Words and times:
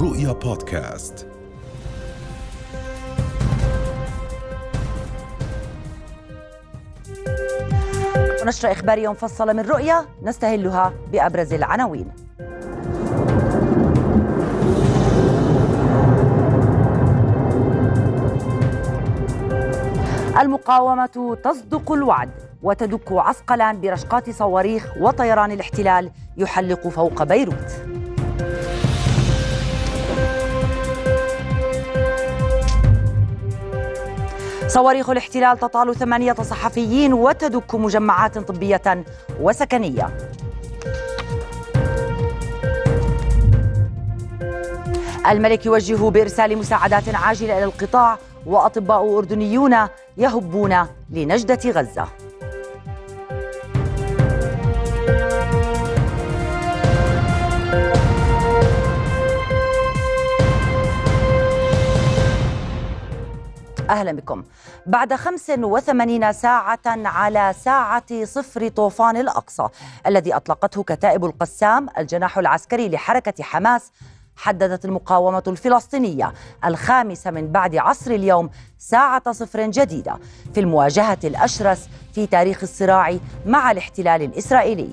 رؤيا 0.00 0.32
بودكاست. 0.32 1.26
نشرة 8.46 8.72
إخبارية 8.72 9.08
مفصلة 9.08 9.52
من 9.52 9.60
رؤيا 9.60 10.04
نستهلها 10.22 10.92
بأبرز 11.12 11.52
العناوين. 11.52 12.12
المقاومة 20.40 21.36
تصدق 21.44 21.92
الوعد 21.92 22.30
وتدك 22.62 23.12
عسقلان 23.12 23.80
برشقات 23.80 24.30
صواريخ 24.30 24.96
وطيران 25.00 25.52
الاحتلال 25.52 26.10
يحلق 26.36 26.88
فوق 26.88 27.22
بيروت. 27.22 27.97
صواريخ 34.78 35.10
الاحتلال 35.10 35.58
تطال 35.58 35.94
ثمانية 35.94 36.32
صحفيين 36.32 37.12
وتدك 37.12 37.74
مجمعات 37.74 38.38
طبية 38.38 39.04
وسكنية. 39.40 40.10
الملك 45.30 45.66
يوجه 45.66 46.10
بإرسال 46.10 46.58
مساعدات 46.58 47.14
عاجلة 47.14 47.58
إلى 47.58 47.64
القطاع 47.64 48.18
وأطباء 48.46 49.18
أردنيون 49.18 49.76
يهبون 50.16 50.86
لنجدة 51.10 51.70
غزة. 51.70 52.08
أهلا 63.90 64.12
بكم. 64.12 64.44
بعد 64.86 65.14
85 65.14 66.32
ساعة 66.32 66.78
على 66.86 67.54
ساعة 67.60 68.24
صفر 68.24 68.68
طوفان 68.68 69.16
الأقصى 69.16 69.68
الذي 70.06 70.36
أطلقته 70.36 70.82
كتائب 70.82 71.24
القسام 71.24 71.86
الجناح 71.98 72.38
العسكري 72.38 72.88
لحركة 72.88 73.42
حماس 73.42 73.92
حددت 74.36 74.84
المقاومة 74.84 75.42
الفلسطينية 75.46 76.32
الخامسة 76.64 77.30
من 77.30 77.52
بعد 77.52 77.76
عصر 77.76 78.10
اليوم 78.10 78.50
ساعة 78.78 79.32
صفر 79.32 79.66
جديدة 79.70 80.16
في 80.54 80.60
المواجهة 80.60 81.18
الأشرس 81.24 81.88
في 82.14 82.26
تاريخ 82.26 82.58
الصراع 82.62 83.16
مع 83.46 83.70
الاحتلال 83.70 84.22
الإسرائيلي. 84.22 84.90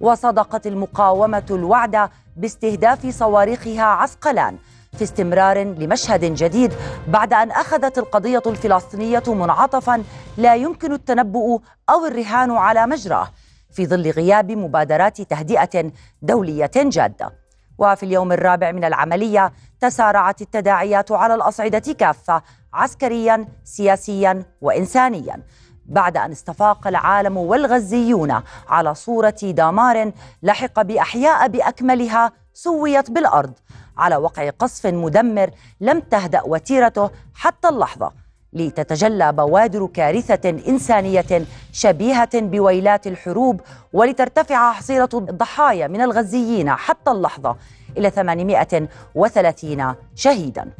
وصدقت 0.00 0.66
المقاومة 0.66 1.46
الوعد 1.50 2.10
باستهداف 2.36 3.06
صواريخها 3.06 3.82
عسقلان 3.84 4.56
في 4.96 5.04
استمرار 5.04 5.58
لمشهد 5.62 6.24
جديد 6.24 6.72
بعد 7.08 7.32
أن 7.32 7.50
أخذت 7.50 7.98
القضية 7.98 8.42
الفلسطينية 8.46 9.22
منعطفا 9.26 10.02
لا 10.36 10.54
يمكن 10.54 10.92
التنبؤ 10.92 11.60
أو 11.90 12.06
الرهان 12.06 12.50
على 12.50 12.86
مجراه 12.86 13.28
في 13.72 13.86
ظل 13.86 14.10
غياب 14.10 14.50
مبادرات 14.50 15.20
تهدئة 15.22 15.92
دولية 16.22 16.70
جادة. 16.76 17.32
وفي 17.78 18.02
اليوم 18.02 18.32
الرابع 18.32 18.72
من 18.72 18.84
العملية 18.84 19.52
تسارعت 19.80 20.42
التداعيات 20.42 21.12
على 21.12 21.34
الأصعدة 21.34 21.92
كافة 21.92 22.42
عسكريا 22.72 23.48
سياسيا 23.64 24.42
وانسانيا 24.60 25.42
بعد 25.86 26.16
أن 26.16 26.30
استفاق 26.30 26.86
العالم 26.86 27.36
والغزيون 27.36 28.42
على 28.68 28.94
صورة 28.94 29.36
دمار 29.42 30.12
لحق 30.42 30.82
بأحياء 30.82 31.48
بأكملها 31.48 32.32
سويت 32.56 33.10
بالأرض 33.10 33.52
على 33.98 34.16
وقع 34.16 34.50
قصف 34.50 34.86
مدمر 34.86 35.50
لم 35.80 36.00
تهدأ 36.00 36.42
وتيرته 36.42 37.10
حتى 37.34 37.68
اللحظة 37.68 38.12
لتتجلى 38.52 39.32
بوادر 39.32 39.86
كارثة 39.86 40.50
إنسانية 40.68 41.46
شبيهة 41.72 42.40
بويلات 42.40 43.06
الحروب 43.06 43.60
ولترتفع 43.92 44.72
حصيلة 44.72 45.08
الضحايا 45.14 45.86
من 45.86 46.00
الغزيين 46.00 46.70
حتى 46.70 47.10
اللحظة 47.10 47.56
إلى 47.96 48.10
830 48.10 49.94
شهيدا. 50.14 50.70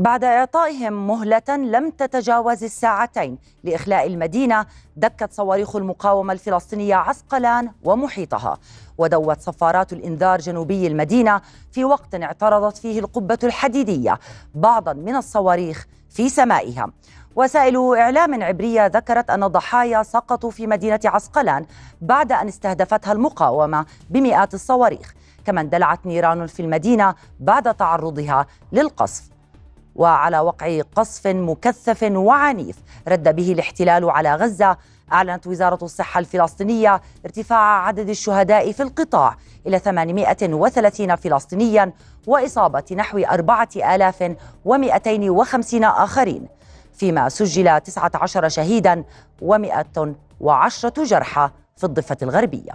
بعد 0.00 0.24
إعطائهم 0.24 1.06
مهلة 1.06 1.42
لم 1.48 1.90
تتجاوز 1.90 2.64
الساعتين 2.64 3.38
لإخلاء 3.64 4.06
المدينة 4.06 4.66
دكت 4.96 5.32
صواريخ 5.32 5.76
المقاومة 5.76 6.32
الفلسطينية 6.32 6.94
عسقلان 6.94 7.72
ومحيطها. 7.84 8.58
ودوت 8.98 9.40
صفارات 9.40 9.92
الإنذار 9.92 10.40
جنوبي 10.40 10.86
المدينة 10.86 11.40
في 11.72 11.84
وقت 11.84 12.14
اعترضت 12.14 12.76
فيه 12.76 13.00
القبة 13.00 13.38
الحديدية 13.44 14.18
بعضا 14.54 14.92
من 14.92 15.16
الصواريخ 15.16 15.86
في 16.10 16.28
سمائها. 16.28 16.90
وسائل 17.36 17.96
إعلام 17.96 18.42
عبرية 18.42 18.86
ذكرت 18.86 19.30
أن 19.30 19.42
الضحايا 19.42 20.02
سقطوا 20.02 20.50
في 20.50 20.66
مدينة 20.66 21.00
عسقلان 21.04 21.66
بعد 22.00 22.32
أن 22.32 22.48
استهدفتها 22.48 23.12
المقاومة 23.12 23.86
بمئات 24.10 24.54
الصواريخ 24.54 25.14
كما 25.44 25.60
اندلعت 25.60 26.06
نيران 26.06 26.46
في 26.46 26.60
المدينة 26.60 27.14
بعد 27.40 27.74
تعرضها 27.74 28.46
للقصف. 28.72 29.39
وعلى 29.94 30.38
وقع 30.38 30.80
قصف 30.96 31.26
مكثف 31.26 32.02
وعنيف 32.02 32.76
رد 33.08 33.36
به 33.36 33.52
الاحتلال 33.52 34.10
على 34.10 34.34
غزة. 34.34 34.76
أعلنت 35.12 35.46
وزارة 35.46 35.78
الصحة 35.82 36.20
الفلسطينية 36.20 37.00
ارتفاع 37.24 37.86
عدد 37.86 38.08
الشهداء 38.08 38.72
في 38.72 38.82
القطاع 38.82 39.36
إلى 39.66 39.78
830 39.78 41.16
فلسطينيا 41.16 41.92
وإصابة 42.26 42.84
نحو 42.96 43.18
4250 43.18 45.84
آخرين 45.84 46.48
فيما 46.92 47.28
سجل 47.28 47.80
19 47.80 48.48
شهيدا 48.48 49.04
و110 49.42 51.02
جرحى 51.02 51.50
في 51.76 51.84
الضفة 51.84 52.16
الغربية. 52.22 52.72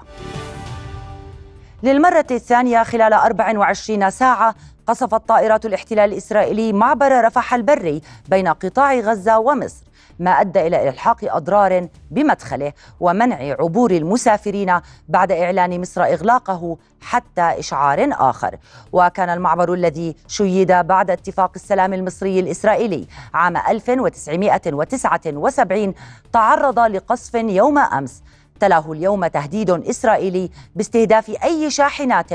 للمرة 1.84 2.26
الثانية 2.32 2.84
خلال 2.84 3.14
24 3.14 4.10
ساعة 4.10 4.56
قصفت 4.88 5.28
طائرات 5.28 5.66
الاحتلال 5.66 6.14
الإسرائيلي 6.14 6.74
معبر 6.74 7.26
رفح 7.26 7.54
البري 7.54 8.02
بين 8.30 8.48
قطاع 8.48 8.94
غزة 8.94 9.40
ومصر 9.40 9.86
ما 10.20 10.32
أدى 10.32 10.68
إلى 10.68 10.90
إلحاق 10.90 11.36
أضرار 11.36 11.88
بمدخله 12.12 12.74
ومنع 13.00 13.56
عبور 13.60 13.92
المسافرين 13.92 14.80
بعد 15.10 15.32
إعلان 15.32 15.82
مصر 15.82 16.04
إغلاقه 16.04 16.78
حتى 17.02 17.42
إشعار 17.42 18.10
آخر. 18.12 18.58
وكان 18.92 19.30
المعبر 19.30 19.74
الذي 19.74 20.16
شيد 20.28 20.72
بعد 20.72 21.12
اتفاق 21.12 21.52
السلام 21.56 21.94
المصري 21.94 22.40
الإسرائيلي 22.40 23.08
عام 23.34 23.58
1979 23.58 25.94
تعرض 26.34 26.80
لقصف 26.80 27.36
يوم 27.36 27.78
أمس 27.78 28.24
تلاه 28.60 28.92
اليوم 28.92 29.28
تهديد 29.28 29.70
إسرائيلي 29.70 30.50
باستهداف 30.76 31.30
أي 31.44 31.70
شاحنات 31.70 32.30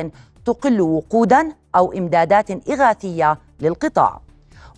تقل 0.45 0.81
وقودا 0.81 1.53
أو 1.77 1.93
إمدادات 1.93 2.69
إغاثية 2.71 3.39
للقطاع. 3.61 4.21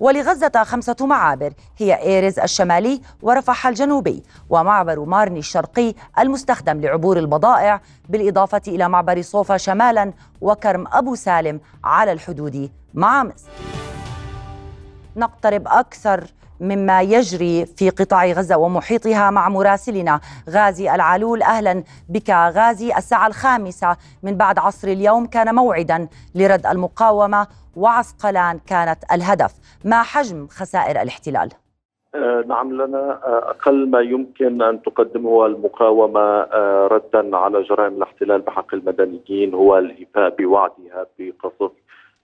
ولغزة 0.01 0.63
خمسة 0.65 0.97
معابر 1.01 1.53
هي 1.79 2.03
إيرز 2.03 2.39
الشمالي 2.39 3.01
ورفح 3.23 3.67
الجنوبي 3.67 4.23
ومعبر 4.51 5.05
مارني 5.05 5.39
الشرقي 5.39 5.95
المستخدم 6.19 6.81
لعبور 6.81 7.19
البضائع 7.19 7.81
بالإضافة 8.09 8.63
إلى 8.69 8.89
معبر 8.89 9.23
صوفا 9.23 9.57
شمالا 9.57 10.13
وكرم 10.41 10.87
أبو 10.93 11.15
سالم 11.15 11.61
على 11.85 12.13
الحدود 12.13 12.71
مع 12.95 13.25
مصر. 13.25 13.51
نقترب 15.17 15.69
أكثر 15.69 16.25
مما 16.63 17.03
يجري 17.03 17.67
في 17.67 17.91
قطاع 17.91 18.27
غزة 18.27 18.57
ومحيطها 18.57 19.31
مع 19.31 19.49
مراسلنا 19.49 20.21
غازي 20.51 20.95
العلول. 20.95 21.43
أهلا 21.43 21.85
بك 22.09 22.31
غازي. 22.31 22.97
الساعة 22.97 23.27
الخامسة 23.27 23.97
من 24.23 24.37
بعد 24.37 24.59
عصر 24.59 24.89
اليوم 24.89 25.27
كان 25.27 25.55
موعدا 25.55 26.09
لرد 26.35 26.67
المقاومة 26.67 27.47
وعسقلان 27.77 28.61
كانت 28.67 28.99
الهدف. 29.13 29.53
ما 29.85 30.03
حجم 30.03 30.47
خسائر 30.47 31.03
الاحتلال؟ 31.03 31.49
آه 32.15 32.45
نعم 32.47 32.73
لنا 32.73 33.21
آه 33.25 33.51
أقل 33.51 33.91
ما 33.91 34.01
يمكن 34.01 34.63
أن 34.63 34.83
تقدمه 34.83 35.47
المقاومة 35.47 36.21
آه 36.21 36.89
ردا 36.93 37.37
على 37.37 37.63
جرائم 37.63 37.93
الاحتلال 37.93 38.41
بحق 38.41 38.75
المدنيين 38.75 39.55
هو 39.55 39.79
الإيفاء 39.79 40.37
بوعدها 40.39 41.07
بقصف 41.19 41.73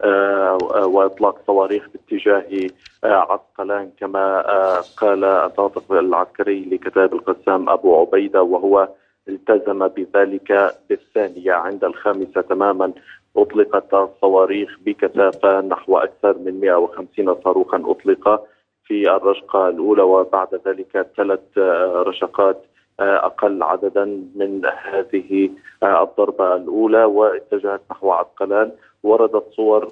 وإطلاق 0.04 1.38
صواريخ 1.46 1.88
باتجاه 1.88 2.70
آه، 3.04 3.32
عسقلان 3.32 3.90
كما 4.00 4.48
آه، 4.48 4.80
قال 4.96 5.24
الناطق 5.24 5.92
العسكري 5.92 6.64
لكتاب 6.64 7.14
القسام 7.14 7.68
أبو 7.68 8.00
عبيدة 8.00 8.42
وهو 8.42 8.88
التزم 9.28 9.88
بذلك 9.88 10.74
بالثانية 10.88 11.52
عند 11.52 11.84
الخامسة 11.84 12.40
تماما. 12.40 12.92
أطلقت 13.36 13.94
الصواريخ 13.94 14.78
بكثافة 14.86 15.60
نحو 15.60 15.98
أكثر 15.98 16.38
من 16.38 16.60
150 16.60 17.36
صاروخا 17.44 17.82
أطلق 17.86 18.44
في 18.84 19.16
الرشقة 19.16 19.68
الأولى 19.68 20.02
وبعد 20.02 20.60
ذلك 20.66 21.06
ثلاث 21.16 21.58
رشقات 22.06 22.64
أقل 23.00 23.62
عددا 23.62 24.04
من 24.34 24.62
هذه 24.66 25.50
الضربة 25.82 26.56
الأولى 26.56 27.04
واتجهت 27.04 27.80
نحو 27.90 28.12
عسقلان 28.12 28.72
وردت 29.02 29.44
صور 29.56 29.88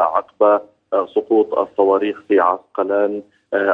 عقب 0.00 0.60
سقوط 1.14 1.58
الصواريخ 1.58 2.22
في 2.28 2.40
عسقلان 2.40 3.22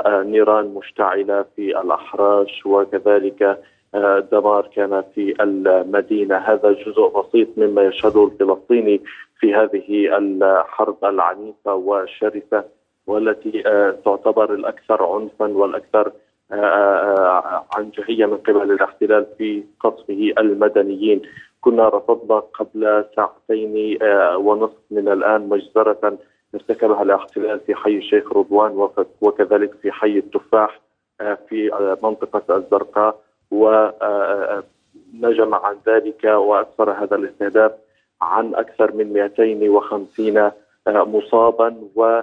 نيران 0.06 0.74
مشتعلة 0.74 1.44
في 1.56 1.80
الأحراش 1.80 2.66
وكذلك 2.66 3.58
دمار 4.32 4.70
كان 4.76 5.02
في 5.14 5.42
المدينة. 5.42 6.36
هذا 6.36 6.72
جزء 6.72 7.08
بسيط 7.08 7.48
مما 7.56 7.82
يشهده 7.82 8.24
الفلسطيني 8.24 9.00
في 9.40 9.54
هذه 9.54 10.18
الحرب 10.18 11.04
العنيفة 11.04 11.74
والشرسة 11.74 12.64
والتي 13.06 13.62
تعتبر 14.04 14.54
الأكثر 14.54 15.04
عنفا 15.06 15.46
والأكثر 15.46 16.12
عنجهيه 17.76 18.26
من 18.26 18.36
قبل 18.36 18.72
الاحتلال 18.72 19.26
في 19.38 19.64
قصفه 19.80 20.32
المدنيين. 20.38 21.22
كنا 21.62 21.88
رصدنا 21.88 22.38
قبل 22.38 23.04
ساعتين 23.16 23.98
ونصف 24.36 24.78
من 24.90 25.08
الآن 25.08 25.48
مجزرة 25.48 26.18
ارتكبها 26.54 27.02
الاحتلال 27.02 27.60
في 27.60 27.74
حي 27.74 27.96
الشيخ 27.96 28.32
رضوان 28.36 28.88
وكذلك 29.20 29.74
في 29.74 29.92
حي 29.92 30.18
التفاح 30.18 30.80
في 31.48 31.70
منطقة 32.02 32.56
الزرقاء 32.56 33.20
ونجم 33.50 33.94
عن 35.54 35.76
ذلك 35.86 36.24
واسفر 36.24 36.90
هذا 36.90 37.16
الاستهداف 37.16 37.72
عن 38.22 38.54
أكثر 38.54 38.94
من 38.94 39.12
250 39.12 40.50
مصابا 40.88 41.76
و 41.96 42.20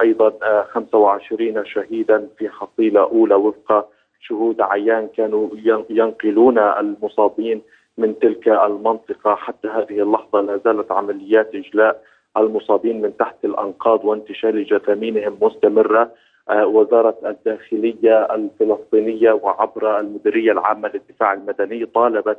أيضا 0.00 0.32
25 0.62 1.66
شهيدا 1.66 2.28
في 2.38 2.48
حصيلة 2.48 3.00
أولى 3.00 3.34
وفق 3.34 3.88
شهود 4.20 4.60
عيان 4.60 5.08
كانوا 5.16 5.48
ينقلون 5.90 6.58
المصابين 6.58 7.62
من 7.98 8.18
تلك 8.18 8.48
المنطقة 8.48 9.34
حتى 9.34 9.68
هذه 9.68 10.02
اللحظة 10.02 10.40
لا 10.40 10.60
زالت 10.64 10.92
عمليات 10.92 11.54
إجلاء 11.54 12.02
المصابين 12.36 13.02
من 13.02 13.16
تحت 13.16 13.44
الأنقاض 13.44 14.04
وانتشال 14.04 14.64
جثامينهم 14.64 15.38
مستمرة 15.42 16.10
آه، 16.50 16.66
وزارة 16.66 17.18
الداخلية 17.24 18.34
الفلسطينية 18.34 19.32
وعبر 19.32 20.00
المديرية 20.00 20.52
العامة 20.52 20.88
للدفاع 20.88 21.32
المدني 21.32 21.86
طالبت 21.86 22.38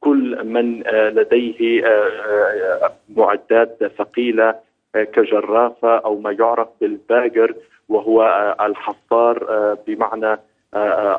كل 0.00 0.44
من 0.44 0.86
آه، 0.86 1.10
لديه 1.10 1.86
آه، 1.86 2.92
معدات 3.16 3.78
ثقيلة 3.98 4.54
كجرافة 4.94 5.96
أو 5.96 6.18
ما 6.20 6.32
يعرف 6.32 6.68
بالباجر 6.80 7.54
وهو 7.88 8.22
الحصار 8.60 9.74
بمعنى 9.86 10.38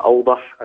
أوضح 0.04 0.56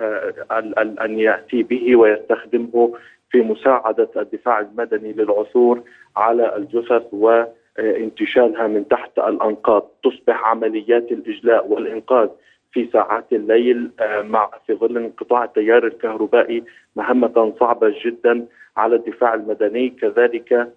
ان 1.00 1.18
يأتي 1.18 1.62
به 1.62 1.96
ويستخدمه 1.96 2.92
في 3.30 3.40
مساعدة 3.42 4.08
الدفاع 4.16 4.60
المدني 4.60 5.12
للعثور 5.12 5.82
على 6.16 6.56
الجثث 6.56 7.02
وانتشالها 7.12 8.66
من 8.66 8.88
تحت 8.88 9.18
الأنقاض. 9.18 9.88
تصبح 10.04 10.48
عمليات 10.48 11.12
الإجلاء 11.12 11.68
والإنقاذ 11.68 12.28
في 12.72 12.88
ساعات 12.92 13.32
الليل 13.32 13.90
مع 14.22 14.50
في 14.66 14.74
ظل 14.74 14.96
انقطاع 14.96 15.44
التيار 15.44 15.86
الكهربائي 15.86 16.64
مهمة 16.96 17.54
صعبة 17.60 17.94
جدا 18.04 18.46
على 18.76 18.96
الدفاع 18.96 19.34
المدني. 19.34 19.88
كذلك 19.88 20.72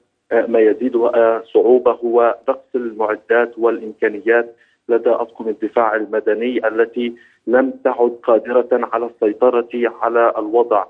ما 0.47 0.59
يزيد 0.59 0.97
صعوبة 1.53 1.91
هو 1.91 2.37
نقص 2.49 2.75
المعدات 2.75 3.51
والإمكانيات 3.57 4.55
لدى 4.89 5.09
اطقم 5.09 5.47
الدفاع 5.47 5.95
المدني 5.95 6.67
التي 6.67 7.15
لم 7.47 7.73
تعد 7.83 8.19
قادرة 8.23 8.67
على 8.93 9.05
السيطرة 9.05 9.69
على 9.73 10.33
الوضع. 10.37 10.85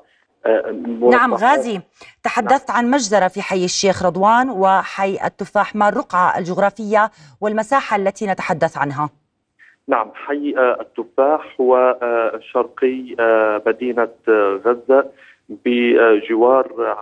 نعم 1.11 1.33
غازي 1.33 1.81
تحدثت 2.23 2.71
عن 2.71 2.91
مجزرة 2.91 3.27
في 3.27 3.41
حي 3.41 3.65
الشيخ 3.65 4.05
رضوان 4.05 4.49
وحي 4.49 5.17
التفاح 5.25 5.75
ما 5.75 5.89
الرقعة 5.89 6.37
الجغرافية 6.37 7.11
والمساحة 7.41 7.95
التي 7.95 8.27
نتحدث 8.27 8.77
عنها. 8.77 9.09
نعم 9.87 10.11
حي 10.13 10.55
التفاح 10.57 11.55
هو 11.61 11.97
شرقي 12.51 13.15
مدينة 13.67 14.09
غزة 14.65 15.05
بجوار 15.49 16.97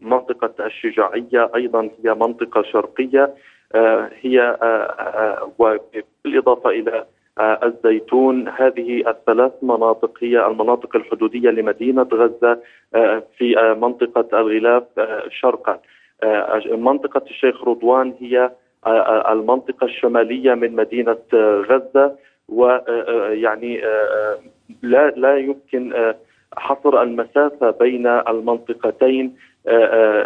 منطقة 0.00 0.66
الشجاعية 0.66 1.50
أيضا 1.54 1.90
هي 2.04 2.14
منطقة 2.14 2.62
شرقية. 2.62 3.34
هي 4.22 4.56
وبالإضافة 5.58 6.70
إلى 6.70 7.04
الزيتون 7.40 8.48
هذه 8.48 9.10
الثلاث 9.10 9.52
مناطق 9.62 10.18
هي 10.20 10.46
المناطق 10.46 10.96
الحدودية 10.96 11.50
لمدينة 11.50 12.08
غزة 12.12 12.60
آه، 12.94 13.22
في 13.38 13.58
آه، 13.58 13.74
منطقة 13.74 14.40
الغلاف 14.40 14.84
آه، 14.98 15.22
شرقا. 15.30 15.80
منطقة 16.66 17.22
الشيخ 17.30 17.68
رضوان 17.68 18.14
هي 18.20 18.50
المنطقة 19.30 19.84
الشمالية 19.84 20.54
من 20.54 20.76
مدينة 20.76 21.16
غزة 21.70 22.16
ويعني 22.48 23.80
لا 24.82 25.10
لا 25.16 25.36
يمكن 25.36 26.14
حصر 26.56 27.02
المسافة 27.02 27.70
بين 27.70 28.06
المنطقتين. 28.06 29.36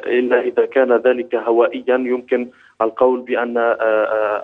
إلا 0.06 0.40
إذا 0.40 0.66
كان 0.66 0.92
ذلك 0.92 1.34
هوائيا 1.34 1.96
يمكن 1.96 2.48
القول 2.80 3.20
بأن 3.20 3.76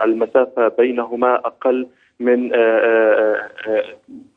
المسافة 0.02 0.68
بينهما 0.68 1.34
أقل 1.34 1.86
من 2.20 2.54
آه، 2.54 2.56
آه، 2.56 3.48
آه، 3.66 3.84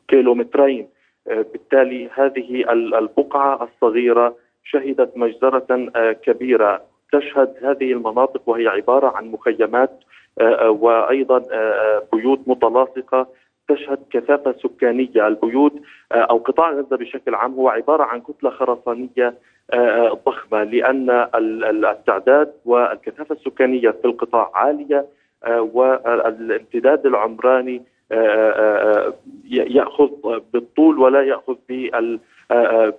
كيلومترين. 0.08 0.88
بالتالي 1.26 2.10
هذه 2.14 2.72
البقعة 2.72 3.62
الصغيرة 3.62 4.36
شهدت 4.64 5.16
مجزرة 5.16 5.90
كبيرة. 6.22 6.82
تشهد 7.12 7.54
هذه 7.62 7.92
المناطق 7.92 8.42
وهي 8.46 8.68
عبارة 8.68 9.16
عن 9.16 9.26
مخيمات 9.26 9.90
وأيضا 10.66 11.42
بيوت 12.12 12.40
متلاصقة 12.46 13.26
تشهد 13.74 13.98
كثافة 14.10 14.54
سكانية 14.62 15.26
البيوت 15.26 15.72
أو 16.12 16.38
قطاع 16.38 16.70
غزة 16.70 16.96
بشكل 16.96 17.34
عام 17.34 17.54
هو 17.54 17.68
عبارة 17.68 18.04
عن 18.04 18.20
كتلة 18.20 18.50
خرسانية 18.50 19.34
ضخمة 20.26 20.62
لأن 20.62 21.10
التعداد 21.84 22.52
والكثافة 22.64 23.34
السكانية 23.34 23.90
في 23.90 24.04
القطاع 24.04 24.50
والامتداد 25.46 27.06
العمراني 27.06 27.82
آه، 28.12 28.16
آه، 28.16 29.08
آه، 29.08 29.14
يأخذ 29.50 30.10
بالطول 30.52 30.98
ولا 30.98 31.22
يأخذ 31.22 31.56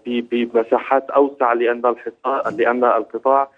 بمساحات 0.05 1.09
أوسع 1.09 1.53
لأن 1.53 1.85
الحصار 1.85 2.55
لأن 2.57 2.83
القطاع 2.83 3.49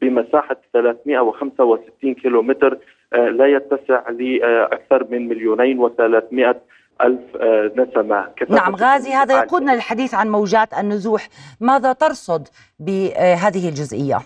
بمساحة 0.00 0.56
365 0.72 2.14
كيلومتر 2.14 2.78
لا 3.12 3.46
يتسع 3.46 4.10
لاكثر 4.10 5.06
من 5.10 5.28
مليونين 5.28 5.88
و300 5.88 6.54
ألف 7.02 7.36
نسمة. 7.76 8.26
نعم 8.48 8.74
غازي 8.76 9.10
هذا 9.10 9.42
يقودنا 9.42 9.72
للحديث 9.72 10.14
عن 10.14 10.28
موجات 10.28 10.74
النزوح. 10.74 11.28
ماذا 11.60 11.92
ترصد 11.92 12.48
بهذه 12.78 13.68
الجزئية؟ 13.68 14.18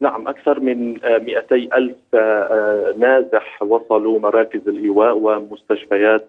نعم 0.00 0.28
أكثر 0.28 0.60
من 0.60 0.92
200 0.92 1.54
ألف 1.54 1.96
آه، 2.14 2.18
آه، 2.18 2.94
نازح 2.98 3.62
وصلوا 3.62 4.18
مراكز 4.18 4.68
الإيواء 4.68 5.18
ومستشفيات 5.18 6.28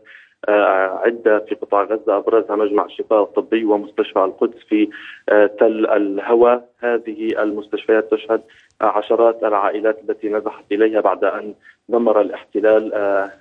آه، 0.50 1.02
عدة 1.06 1.40
في 1.40 1.56
قطاع 1.56 1.84
غزة 1.84 2.18
أبرزها 2.18 2.56
مجمع 2.56 2.86
الشفاء 2.86 3.24
الطبي 3.24 3.66
ومستشفى 3.66 4.20
القدس 4.20 4.58
في 4.70 4.90
تل 5.60 5.86
الهوى. 5.86 6.62
هذه 6.80 7.44
المستشفيات 7.44 8.12
تشهد 8.12 8.42
عشرات 8.82 9.44
العائلات 9.44 10.00
التي 10.10 10.30
نزحت 10.30 10.64
إليها 10.72 11.02
بعد 11.02 11.24
أن 11.24 11.54
دمر 11.90 12.22
الاحتلال 12.22 12.94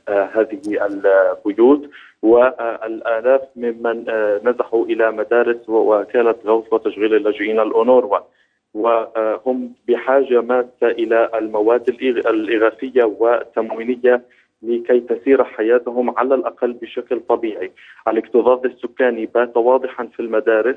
هذه 0.08 0.60
البيوت. 0.86 1.90
والآلاف 2.22 3.42
ممن 3.56 4.04
نزحوا 4.44 4.84
إلى 4.84 5.12
مدارس 5.12 5.68
ووكالة 5.68 6.34
غوث 6.46 6.72
وتشغيل 6.72 7.14
اللاجئين 7.14 7.60
الأونروا 7.60 8.18
وهم 8.74 9.72
بحاجة 9.88 10.40
ماسه 10.40 10.68
إلى 10.82 11.30
المواد 11.34 11.88
الإغاثية 12.02 13.04
والتموينية 13.04 14.22
لكي 14.62 15.00
تسير 15.00 15.44
حياتهم 15.44 16.18
على 16.18 16.34
الأقل 16.34 16.72
بشكل 16.72 17.20
طبيعي. 17.28 17.72
الاكتظاظ 18.08 18.66
السكاني 18.66 19.26
بات 19.26 19.56
واضحا 19.56 20.06
في 20.06 20.20
المدارس. 20.20 20.76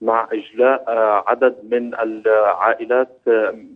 مع 0.00 0.28
إجلاء 0.32 0.84
عدد 1.26 1.56
من 1.70 1.94
العائلات 1.94 3.18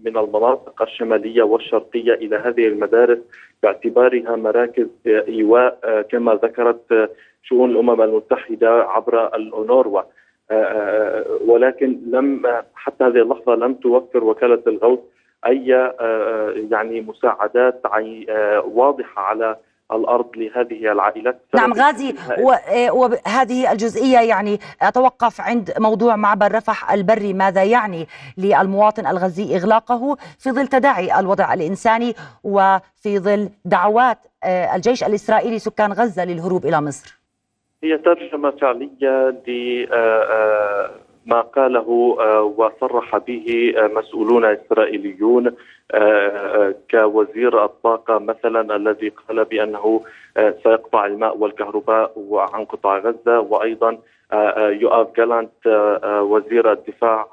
من 0.04 0.16
المناطق 0.16 0.82
الشمالية 0.82 1.42
والشرقية 1.42 2.14
إلى 2.14 2.36
هذه 2.36 2.66
المدارس 2.66 3.18
باعتبارها 3.62 4.36
مراكز 4.36 4.88
إيواء 5.06 6.02
كما 6.10 6.34
ذكرت 6.34 7.10
شؤون 7.42 7.70
الأمم 7.70 8.02
المتحدة 8.02 8.70
عبر 8.70 9.36
الاونروا. 9.36 10.02
آه، 10.50 10.54
آه، 10.54 11.24
ولكن 11.46 11.98
لم 12.06 12.42
حتى 12.74 13.04
هذه 13.04 13.22
اللحظة 13.22 13.54
لم 13.54 13.74
توفر 13.74 14.24
وكالة 14.24 14.62
الغوث 14.66 15.00
أي 15.46 15.74
آه، 15.74 16.54
يعني 16.70 17.00
مساعدات 17.00 17.82
واضحة 18.64 19.22
على 19.22 19.56
الأرض 19.92 20.26
لهذه 20.36 20.92
العائلات. 20.92 21.42
نعم 21.54 21.72
غازي 21.72 22.14
وهذه 22.90 23.72
الجزئية 23.72 24.18
يعني 24.18 24.58
أتوقف 24.82 25.40
عند 25.40 25.72
موضوع 25.78 26.16
معبر 26.16 26.54
رفح 26.54 26.92
البري 26.92 27.32
ماذا 27.32 27.64
يعني 27.64 28.06
للمواطن 28.38 29.06
الغزي 29.06 29.56
إغلاقه 29.56 30.16
في 30.38 30.50
ظل 30.50 30.66
تداعي 30.66 31.20
الوضع 31.20 31.54
الإنساني 31.54 32.14
وفي 32.44 33.18
ظل 33.18 33.50
دعوات 33.64 34.18
الجيش 34.44 35.04
الإسرائيلي 35.04 35.58
سكان 35.58 35.92
غزة 35.92 36.24
للهروب 36.24 36.66
إلى 36.66 36.80
مصر؟ 36.80 37.18
هي 37.84 37.98
ترجمة 37.98 38.50
فعلية 38.50 39.30
ما 41.26 41.40
قاله 41.40 42.16
آه، 42.20 42.42
وصرح 42.42 43.16
به 43.16 43.74
آه، 43.76 43.86
مسؤولون 43.86 44.44
إسرائيليون 44.44 45.54
آه، 45.90 46.74
كوزير 46.90 47.64
الطاقة 47.64 48.18
مثلا 48.18 48.76
الذي 48.76 49.08
قال 49.08 49.44
بأنه 49.44 50.00
سيقطع 50.62 51.06
الماء 51.06 51.38
والكهرباء 51.38 52.12
عن 52.54 52.64
قطاع 52.64 52.98
غزة. 52.98 53.40
وأيضا 53.40 53.98
يؤاف 54.56 55.16
جالانت 55.16 55.66
وزير 56.20 56.72
الدفاع 56.72 57.26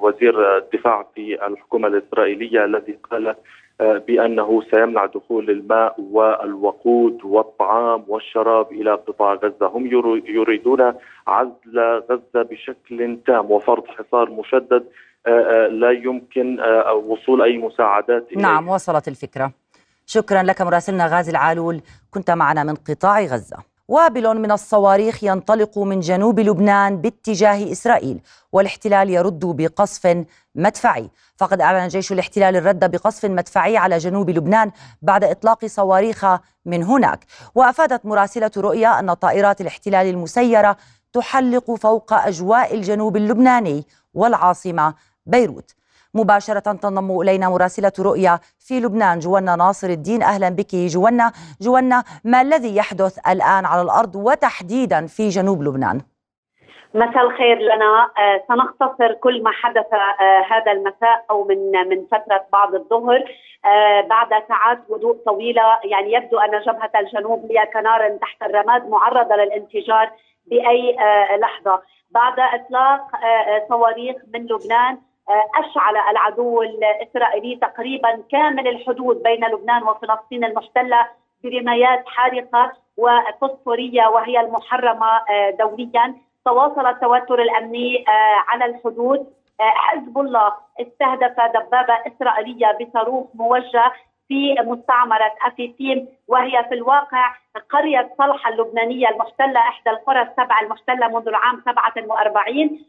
وزير 0.00 0.56
الدفاع 0.58 1.06
في 1.14 1.46
الحكومة 1.46 1.88
الإسرائيلية 1.88 2.64
الذي 2.64 2.98
قال 3.10 3.34
بأنه 3.80 4.62
سيمنع 4.70 5.06
دخول 5.06 5.50
الماء 5.50 6.00
والوقود 6.00 7.24
والطعام 7.24 8.04
والشراب 8.08 8.72
إلى 8.72 8.90
قطاع 8.90 9.34
غزة، 9.34 9.66
هم 9.66 9.86
يريدون 10.26 10.94
عزل 11.26 12.02
غزة 12.10 12.42
بشكل 12.42 13.18
تام 13.26 13.50
وفرض 13.50 13.86
حصار 13.86 14.30
مشدد 14.30 14.84
آه، 15.26 15.30
آه، 15.30 15.66
لا 15.68 15.90
يمكن 15.90 16.60
آه، 16.60 16.92
وصول 16.94 17.42
أي 17.42 17.58
مساعدات 17.58 18.26
إليه. 18.32 18.42
نعم 18.42 18.68
وصلت 18.68 19.08
الفكرة. 19.08 19.52
شكرا 20.06 20.42
لك 20.42 20.62
مراسلنا 20.62 21.06
غازي 21.06 21.30
العالول 21.30 21.80
كنت 22.10 22.30
معنا 22.30 22.64
من 22.64 22.74
قطاع 22.74 23.20
غزة. 23.20 23.73
وابل 23.88 24.40
من 24.40 24.50
الصواريخ 24.50 25.24
ينطلق 25.24 25.78
من 25.78 26.00
جنوب 26.00 26.40
لبنان 26.40 27.00
باتجاه 27.00 27.72
إسرائيل 27.72 28.20
والاحتلال 28.52 29.10
يرد 29.10 29.44
بقصف 29.44 30.24
مدفعي. 30.54 31.10
فقد 31.36 31.60
أعلن 31.60 31.88
جيش 31.88 32.12
الاحتلال 32.12 32.56
الرد 32.56 32.90
بقصف 32.90 33.24
مدفعي 33.24 33.76
على 33.76 33.98
جنوب 33.98 34.30
لبنان 34.30 34.70
بعد 35.02 35.24
إطلاق 35.24 35.66
صواريخ 35.66 36.26
من 36.64 36.82
هناك. 36.82 37.24
وأفادت 37.54 38.06
مراسلة 38.06 38.50
رؤيا 38.56 39.00
أن 39.00 39.14
طائرات 39.14 39.60
الاحتلال 39.60 40.06
المسيرة 40.06 40.76
تحلق 41.12 41.74
فوق 41.74 42.12
أجواء 42.12 42.74
الجنوب 42.74 43.16
اللبناني 43.16 43.86
والعاصمة 44.14 44.94
بيروت. 45.26 45.74
مباشرة 46.14 46.72
تنضم 46.82 47.20
إلينا 47.20 47.48
مراسلة 47.48 47.92
رؤيا 47.98 48.38
في 48.58 48.80
لبنان 48.80 49.18
جوانا 49.18 49.56
ناصر 49.56 49.88
الدين. 49.88 50.22
أهلا 50.22 50.48
بك 50.48 50.74
جوانا 50.74 51.32
جوانا 51.60 52.04
ما 52.24 52.40
الذي 52.40 52.76
يحدث 52.76 53.18
الآن 53.28 53.64
على 53.64 53.82
الأرض 53.82 54.16
وتحديدا 54.16 55.06
في 55.06 55.28
جنوب 55.28 55.62
لبنان؟ 55.62 56.00
مساء 56.94 57.26
الخير 57.26 57.58
لنا. 57.58 58.10
آه 58.18 58.42
سنختصر 58.48 59.12
كل 59.14 59.42
ما 59.42 59.50
حدث 59.50 59.92
آه 59.92 60.44
هذا 60.50 60.72
المساء 60.72 61.24
أو 61.30 61.44
من 61.44 61.88
من 61.88 62.06
فترة 62.06 62.46
بعد 62.52 62.74
الظهر. 62.74 63.24
آه 63.64 64.00
بعد 64.00 64.28
ساعات 64.48 64.78
هدوء 64.90 65.16
طويلة. 65.26 65.62
يعني 65.84 66.12
يبدو 66.12 66.38
أن 66.38 66.60
جبهة 66.60 66.90
الجنوب 67.00 67.52
هي 67.52 67.66
كنار 67.72 68.18
تحت 68.20 68.42
الرماد 68.42 68.88
معرضة 68.88 69.36
للانفجار 69.36 70.12
بأي 70.46 70.96
لحظة. 71.40 71.82
بعد 72.10 72.34
إطلاق 72.40 73.00
صواريخ 73.68 74.16
من 74.34 74.40
لبنان 74.40 74.98
أشعل 75.28 75.96
العدو 76.10 76.62
الإسرائيلي 76.62 77.56
تقريبا 77.56 78.22
كامل 78.30 78.68
الحدود 78.68 79.22
بين 79.22 79.44
لبنان 79.44 79.82
وفلسطين 79.82 80.44
المحتلة 80.44 81.06
برمايات 81.44 82.04
حارقة 82.06 82.72
وفوسفورية 82.96 84.06
وهي 84.06 84.40
المحرمة 84.40 85.06
آه، 85.30 85.50
دوليا. 85.50 86.14
تواصل 86.44 86.86
التوتر 86.86 87.42
الأمني 87.42 88.04
آه، 88.08 88.44
على 88.48 88.64
الحدود. 88.64 89.26
آه، 89.60 89.72
حزب 89.76 90.18
الله 90.18 90.52
استهدف 90.80 91.40
دبابة 91.40 91.94
إسرائيلية 92.06 92.78
بصاروخ 92.80 93.26
موجة 93.34 93.92
في 94.28 94.54
مستعمرة 94.60 95.34
أفيتيم 95.46 96.08
وهي 96.28 96.64
في 96.68 96.74
الواقع 96.74 97.34
قرية 97.70 98.14
صلحة 98.18 98.50
اللبنانية 98.50 99.08
المحتلة 99.08 99.60
إحدى 99.60 99.90
القرى 99.90 100.22
السبع 100.22 100.60
المحتلة 100.60 101.08
منذ 101.08 101.28
العام 101.28 101.62
47 101.64 102.84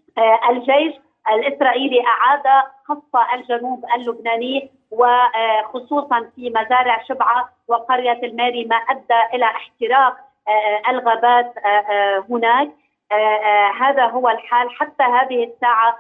الجيش 0.50 0.94
الإسرائيلي 1.30 2.02
أعاد 2.08 2.64
خص 2.86 3.16
الجنوب 3.34 3.86
اللبناني 3.96 4.72
وخصوصا 4.92 6.30
في 6.36 6.50
مزارع 6.50 7.04
شبعة 7.04 7.50
وقرية 7.68 8.20
الماري 8.24 8.66
ما 8.66 8.76
أدى 8.76 9.36
إلى 9.36 9.46
احتراق 9.46 10.18
آه، 10.48 10.90
الغابات 10.90 11.58
آه، 11.58 11.68
آه، 11.68 12.26
هناك. 12.30 12.70
هذا 13.80 14.06
هو 14.06 14.30
الحال. 14.30 14.70
حتى 14.70 15.04
هذه 15.04 15.44
الساعة 15.44 15.98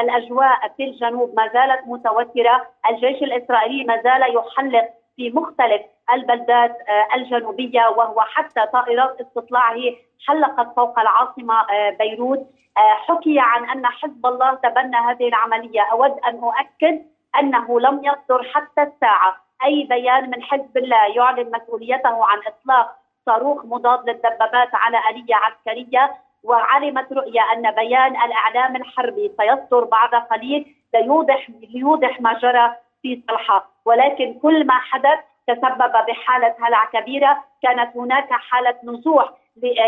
الأجواء 0.00 0.72
في 0.76 0.84
الجنوب 0.84 1.34
ما 1.36 1.48
زالت 1.48 1.80
متوترة، 1.86 2.66
الجيش 2.90 3.22
الإسرائيلي 3.22 3.84
ما 3.84 4.02
زال 4.02 4.36
يحلق 4.36 4.88
في 5.16 5.30
مختلف 5.30 5.82
البلدات 6.12 6.78
الجنوبية 7.14 7.88
وهو 7.88 8.20
حتى 8.20 8.66
طائرات 8.72 9.20
استطلاعه 9.20 9.80
حلقت 10.26 10.76
فوق 10.76 10.98
العاصمة 10.98 11.66
بيروت. 11.98 12.46
آه، 12.78 12.94
حكي 13.08 13.36
عن 13.40 13.70
أن 13.70 13.86
حزب 13.86 14.26
الله 14.26 14.54
تبنى 14.54 14.96
هذه 14.96 15.28
العملية، 15.28 15.82
أود 15.92 16.18
أن 16.28 16.40
أؤكد 16.44 17.02
أنه 17.38 17.80
لم 17.80 18.04
يصدر 18.04 18.42
حتى 18.54 18.82
الساعة 18.82 19.36
أي 19.64 19.86
بيان 19.90 20.30
من 20.30 20.42
حزب 20.42 20.76
الله 20.76 21.06
يعلن 21.16 21.50
مسؤوليته 21.54 22.24
عن 22.24 22.38
إطلاق 22.46 22.96
صاروخ 23.26 23.64
مضاد 23.64 24.10
للدبابات 24.10 24.74
على 24.74 24.98
آلية 25.10 25.34
عسكرية 25.34 26.14
وعلمت 26.44 27.12
رؤيا 27.12 27.42
أن 27.42 27.70
بيان 27.70 28.16
الإعلام 28.22 28.76
الحربي 28.76 29.32
سيصدر 29.40 29.84
بعد 29.84 30.14
قليل 30.14 30.74
ليوضح 30.94 31.50
ليوضح 31.50 32.20
ما 32.20 32.38
جرى 32.38 32.74
في 33.02 33.22
صلحة. 33.28 33.70
ولكن 33.84 34.38
كل 34.42 34.66
ما 34.66 34.74
حدث 34.74 35.18
تسبب 35.48 35.92
بحالة 36.08 36.54
هلع 36.62 36.84
كبيرة 36.92 37.44
كانت 37.62 37.96
هناك 37.96 38.28
حالة 38.32 38.74
نزوح 38.84 39.32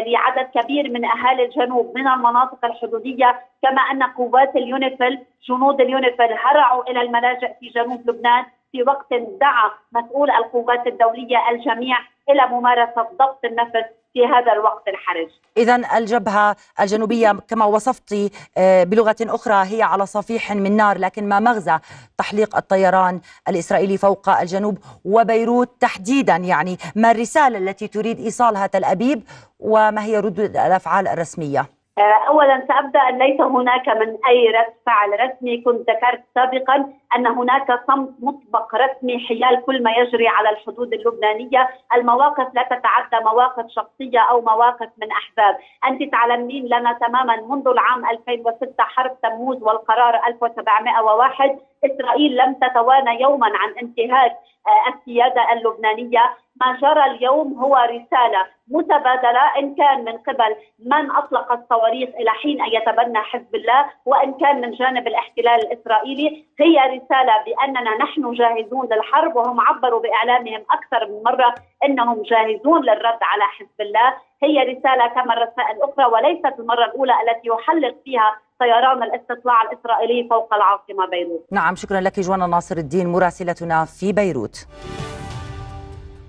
لعدد 0.07 0.51
كبير 0.55 0.91
من 0.91 1.05
أهالي 1.05 1.45
الجنوب 1.45 1.93
من 1.99 2.09
المناطق 2.09 2.65
الحدودية 2.65 3.41
كما 3.63 3.81
أن 3.83 4.03
قوات 4.03 4.57
اليونيفيل 4.57 5.19
جنود 5.49 5.81
اليونيفيل 5.81 6.33
هرعوا 6.33 6.91
إلى 6.91 7.01
الملاجئ 7.01 7.53
في 7.61 7.69
جنوب 7.69 8.11
لبنان 8.11 8.45
في 8.73 8.83
وقت 8.83 9.15
دعا 9.15 9.71
مسؤول 9.93 10.31
القوات 10.31 10.87
الدولية 10.87 11.51
الجميع 11.51 11.99
إلى 12.31 12.47
ممارسة 12.47 13.03
ضبط 13.19 13.45
النفس 13.45 13.85
في 14.13 14.27
هذا 14.27 14.53
الوقت 14.53 14.89
الحرج. 14.89 15.29
إذا 15.57 15.99
الجبهة 15.99 16.57
الجنوبية 16.81 17.37
كما 17.49 17.65
وصفت 17.65 18.31
آه، 18.57 18.85
بلغة 18.85 19.17
أخرى 19.21 19.77
هي 19.77 19.83
على 19.83 20.07
صفيح 20.07 20.53
من 20.53 20.77
نار 20.77 20.99
لكن 20.99 21.29
ما 21.29 21.41
مغزى 21.41 21.79
تحليق 22.19 22.57
الطيران 22.57 23.21
الإسرائيلي 23.49 23.97
فوق 23.99 24.29
الجنوب 24.29 24.79
وبيروت 25.05 25.71
تحديدا 25.81 26.37
يعني 26.37 26.79
ما 26.97 27.11
الرسالة 27.11 27.59
التي 27.59 27.89
تريد 27.89 28.21
إيصالها 28.21 28.67
تل 28.67 28.85
أبيب 28.85 29.23
وما 29.59 30.05
هي 30.05 30.19
ردود 30.21 30.57
الأفعال 30.57 31.09
الرسمية؟ 31.09 31.80
اولا 32.01 32.67
سأبدأ 32.69 33.01
ان 33.01 33.19
ليس 33.19 33.41
هناك 33.41 33.89
من 33.89 34.17
أي 34.29 34.49
رد 34.49 34.73
فعل 34.87 35.21
رسمي. 35.21 35.61
كنت 35.61 35.91
ذكرت 35.91 36.23
سابقا 36.35 36.93
أن 37.17 37.27
هناك 37.27 37.81
صمت 37.87 38.11
مسبق 38.21 38.75
رسمي 38.75 39.19
حيال 39.19 39.63
كل 39.67 39.83
ما 39.83 39.91
يجري 39.91 40.29
على 40.29 40.51
الحدود 40.51 40.93
اللبنانية، 40.93 41.69
المواقف 41.95 42.55
لا 42.55 42.63
تتعدى 42.63 43.25
مواقف 43.25 43.67
شخصية 43.69 44.21
أو 44.21 44.41
مواقف 44.41 44.89
من 44.99 45.09
احزاب، 45.11 45.59
أنت 45.85 46.13
تعلمين 46.13 46.67
لنا 46.67 46.93
تماما 46.93 47.37
منذ 47.37 47.69
العام 47.69 48.07
2006 48.11 48.85
حرب 48.85 49.21
تموز 49.23 49.63
والقرار 49.63 50.21
1701 50.27 51.59
إسرائيل 51.85 52.37
لم 52.37 52.55
تتوانى 52.55 53.23
يوما 53.23 53.47
عن 53.55 53.75
انتهاك 53.83 54.33
آه، 54.67 54.95
السيادة 54.95 55.53
اللبنانية. 55.53 56.37
ما 56.61 56.77
جرى 56.81 57.05
اليوم 57.05 57.59
هو 57.59 57.77
رسالة 57.77 58.47
متبادلة 58.69 59.45
إن 59.59 59.75
كان 59.75 60.05
من 60.05 60.17
قبل 60.19 60.57
من 60.87 61.11
أطلق 61.11 61.53
الصواريخ 61.53 62.09
إلى 62.09 62.31
حين 62.31 62.61
أن 62.63 62.69
يتبنى 62.73 63.19
حزب 63.19 63.55
الله 63.55 63.85
وإن 64.07 64.35
كان 64.35 64.61
من 64.61 64.71
جانب 64.71 65.07
الاحتلال 65.07 65.61
الإسرائيلي 65.67 66.45
هي 66.61 66.79
رسالة 66.79 67.35
بأننا 67.47 67.97
نحن 67.97 68.33
جاهزون 68.33 68.89
للحرب 68.93 69.37
وهم 69.37 69.61
عبروا 69.61 70.01
بإعلامهم 70.01 70.63
أكثر 70.71 71.09
من 71.09 71.23
مرة 71.23 71.55
إنهم 71.85 72.23
جاهزون 72.23 72.83
للرد 72.83 73.23
على 73.23 73.45
حزب 73.59 73.81
الله 73.81 74.15
هي 74.43 74.63
رسالة 74.63 75.07
كما 75.07 75.33
الرسائل 75.35 75.77
الأخرى 75.77 76.05
وليست 76.05 76.61
المرة 76.61 76.85
الأولى 76.85 77.13
التي 77.13 77.49
يحلق 77.49 77.95
فيها 78.05 78.37
طيران 78.61 79.03
الاستطلاع 79.03 79.63
الإسرائيلي 79.63 80.29
فوق 80.29 80.55
العاصمة 80.55 81.07
بيروت. 81.07 81.47
نعم 81.53 81.75
شكرا 81.75 82.01
لك 82.01 82.21
جوانا 82.21 82.47
ناصر 82.47 82.77
الدين 82.77 83.13
مراسلتنا 83.13 83.85
في 83.85 84.13
بيروت. 84.13 84.67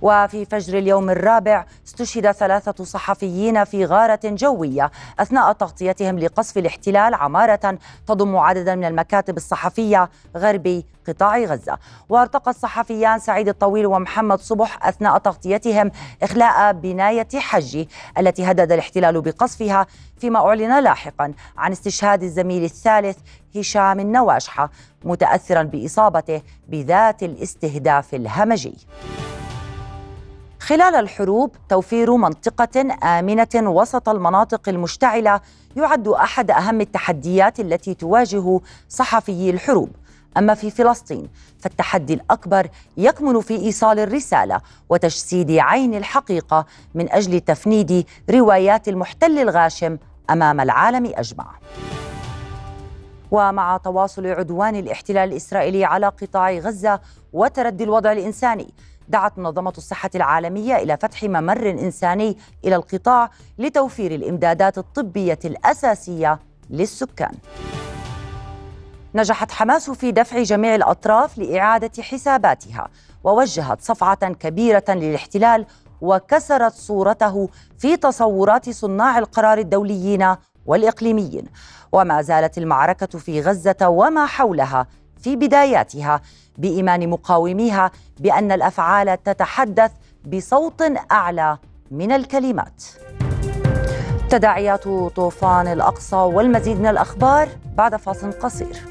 وفي 0.02 0.46
فجر 0.46 0.78
اليوم 0.78 1.10
الرابع 1.10 1.66
استشهد 1.88 2.32
ثلاثة 2.32 2.84
صحفيين 2.84 3.64
في 3.64 3.86
غارة 3.86 4.20
جوية 4.24 4.92
أثناء 5.20 5.52
تغطيتهم 5.52 6.20
لقصف 6.20 6.58
الاحتلال 6.58 7.14
عمارة 7.14 7.78
تضم 8.08 8.38
عددا 8.38 8.76
من 8.76 8.86
المكاتب 8.86 9.38
الصحفية 9.38 10.10
غربي 10.38 10.86
قطاع 11.08 11.40
غزة. 11.40 11.78
وارتقى 12.10 12.52
الصحفيان 12.52 13.20
سعيد 13.20 13.48
الطويل 13.48 13.86
ومحمد 13.86 14.40
صبح 14.40 14.88
أثناء 14.88 15.18
تغطيتهم 15.18 15.92
إخلاء 16.24 16.74
بناية 16.74 17.28
حجي 17.36 17.90
التي 18.18 18.46
هدد 18.46 18.72
الاحتلال 18.72 19.22
بقصفها 19.22 19.86
فيما 20.18 20.48
أعلن 20.48 20.80
لاحقا 20.80 21.34
عن 21.58 21.72
استشهاد 21.72 22.24
الزميل 22.24 22.64
الثالث 22.64 23.18
هشام 23.56 24.00
النواجحة 24.00 24.70
متأثرا 25.04 25.64
بإصابته 25.64 26.42
بذات 26.68 27.24
الاستهداف 27.24 28.16
الهمجي. 28.16 28.78
خلال 30.62 30.96
الحروب 30.96 31.56
توفير 31.70 32.16
منطقة 32.16 32.98
آمنة 33.04 33.48
وسط 33.56 34.10
المناطق 34.10 34.70
المشتعلة 34.70 35.42
يعد 35.76 36.08
أحد 36.08 36.52
أهم 36.52 36.82
التحديات 36.82 37.60
التي 37.60 37.94
تواجه 37.94 38.60
صحفيي 38.90 39.50
الحروب. 39.50 39.90
أما 40.38 40.54
في 40.54 40.72
فلسطين 40.72 41.30
فالتحدي 41.60 42.14
الأكبر 42.14 42.68
يكمن 42.98 43.42
في 43.42 43.56
إيصال 43.56 44.00
الرسالة 44.00 44.62
وتجسيد 44.90 45.52
عين 45.52 45.94
الحقيقة 45.94 46.66
من 46.96 47.12
أجل 47.12 47.40
تفنيد 47.40 48.06
روايات 48.30 48.88
المحتل 48.88 49.40
الغاشم 49.40 49.98
أمام 50.30 50.60
العالم 50.60 51.12
أجمع. 51.16 51.52
ومع 53.32 53.78
تواصل 53.78 54.28
عدوان 54.28 54.76
الاحتلال 54.76 55.32
الإسرائيلي 55.32 55.86
على 55.86 56.08
قطاع 56.08 56.52
غزة 56.52 57.00
وتردي 57.34 57.84
الوضع 57.84 58.12
الإنساني 58.12 58.74
دعت 59.12 59.40
منظمة 59.40 59.74
الصحة 59.78 60.10
العالمية 60.16 60.76
إلى 60.76 60.98
فتح 60.98 61.24
ممر 61.24 61.70
إنساني 61.70 62.38
إلى 62.66 62.76
القطاع 62.76 63.30
لتوفير 63.58 64.16
الإمدادات 64.16 64.78
الطبية 64.78 65.40
الأساسية 65.46 66.40
للسكان. 66.70 67.32
نجحت 69.16 69.52
حماس 69.52 69.90
في 69.90 70.12
دفع 70.12 70.44
جميع 70.44 70.76
الأطراف 70.76 71.38
لإعادة 71.38 72.04
حساباتها 72.04 72.88
ووجهت 73.24 73.82
صفعة 73.82 74.34
كبيرة 74.34 74.84
للاحتلال 74.90 75.66
وكسرت 76.02 76.74
صورته 76.74 77.50
في 77.78 77.98
تصورات 77.98 78.70
صناع 78.70 79.18
القرار 79.18 79.58
الدوليين 79.58 80.36
والإقليميين 80.66 81.46
وما 81.92 82.22
زالت 82.22 82.58
المعركة 82.58 83.20
في 83.20 83.42
غزة 83.42 83.88
وما 83.88 84.26
حولها 84.26 84.88
في 85.22 85.36
بداياتها 85.36 86.22
بإيمان 86.58 87.10
مقاوميها 87.10 87.92
بأن 88.20 88.52
الأفعال 88.52 89.24
تتحدث 89.24 89.92
بصوت 90.26 90.82
أعلى 91.12 91.58
من 91.92 92.12
الكلمات. 92.12 92.84
تداعيات 94.30 94.84
طوفان 95.16 95.68
الأقصى 95.68 96.16
والمزيد 96.16 96.80
من 96.80 96.86
الأخبار 96.86 97.50
بعد 97.76 97.96
فاصل 97.96 98.32
قصير. 98.32 98.82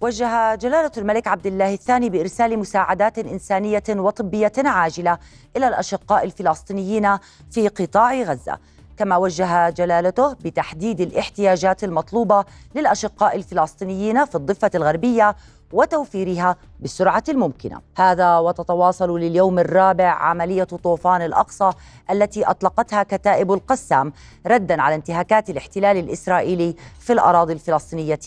وجه 0.00 0.54
جلالة 0.54 0.90
الملك 0.98 1.26
عبد 1.28 1.46
الله 1.46 1.74
الثاني 1.74 2.10
بإرسال 2.10 2.58
مساعدات 2.58 3.18
إنسانية 3.18 3.82
وطبية 3.88 4.52
عاجلة 4.58 5.18
إلى 5.56 5.68
الأشقاء 5.68 6.24
الفلسطينيين 6.24 7.18
في 7.50 7.68
قطاع 7.68 8.22
غزة. 8.22 8.58
كما 8.96 9.16
وجه 9.16 9.70
جلالته 9.70 10.32
بتحديد 10.32 11.00
الاحتياجات 11.00 11.84
المطلوبة 11.84 12.44
للأشقاء 12.74 13.36
الفلسطينيين 13.36 14.24
في 14.24 14.34
الضفة 14.34 14.70
الغربية 14.74 15.36
وتوفيرها 15.72 16.56
بالسرعة 16.80 17.24
الممكنة. 17.28 17.80
هذا 17.96 18.38
وتتواصل 18.38 19.18
لليوم 19.18 19.58
الرابع 19.58 20.10
عملية 20.10 20.64
طوفان 20.64 21.22
الأقصى 21.22 21.70
التي 22.10 22.44
أطلقتها 22.44 23.02
كتائب 23.02 23.52
القسام 23.52 24.12
ردا 24.46 24.82
على 24.82 24.94
انتهاكات 24.94 25.50
الاحتلال 25.50 25.96
الإسرائيلي 25.96 26.74
في 27.00 27.12
الأراضي 27.12 27.52
الفلسطينية 27.52 28.18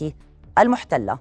المحتلة. 0.62 1.18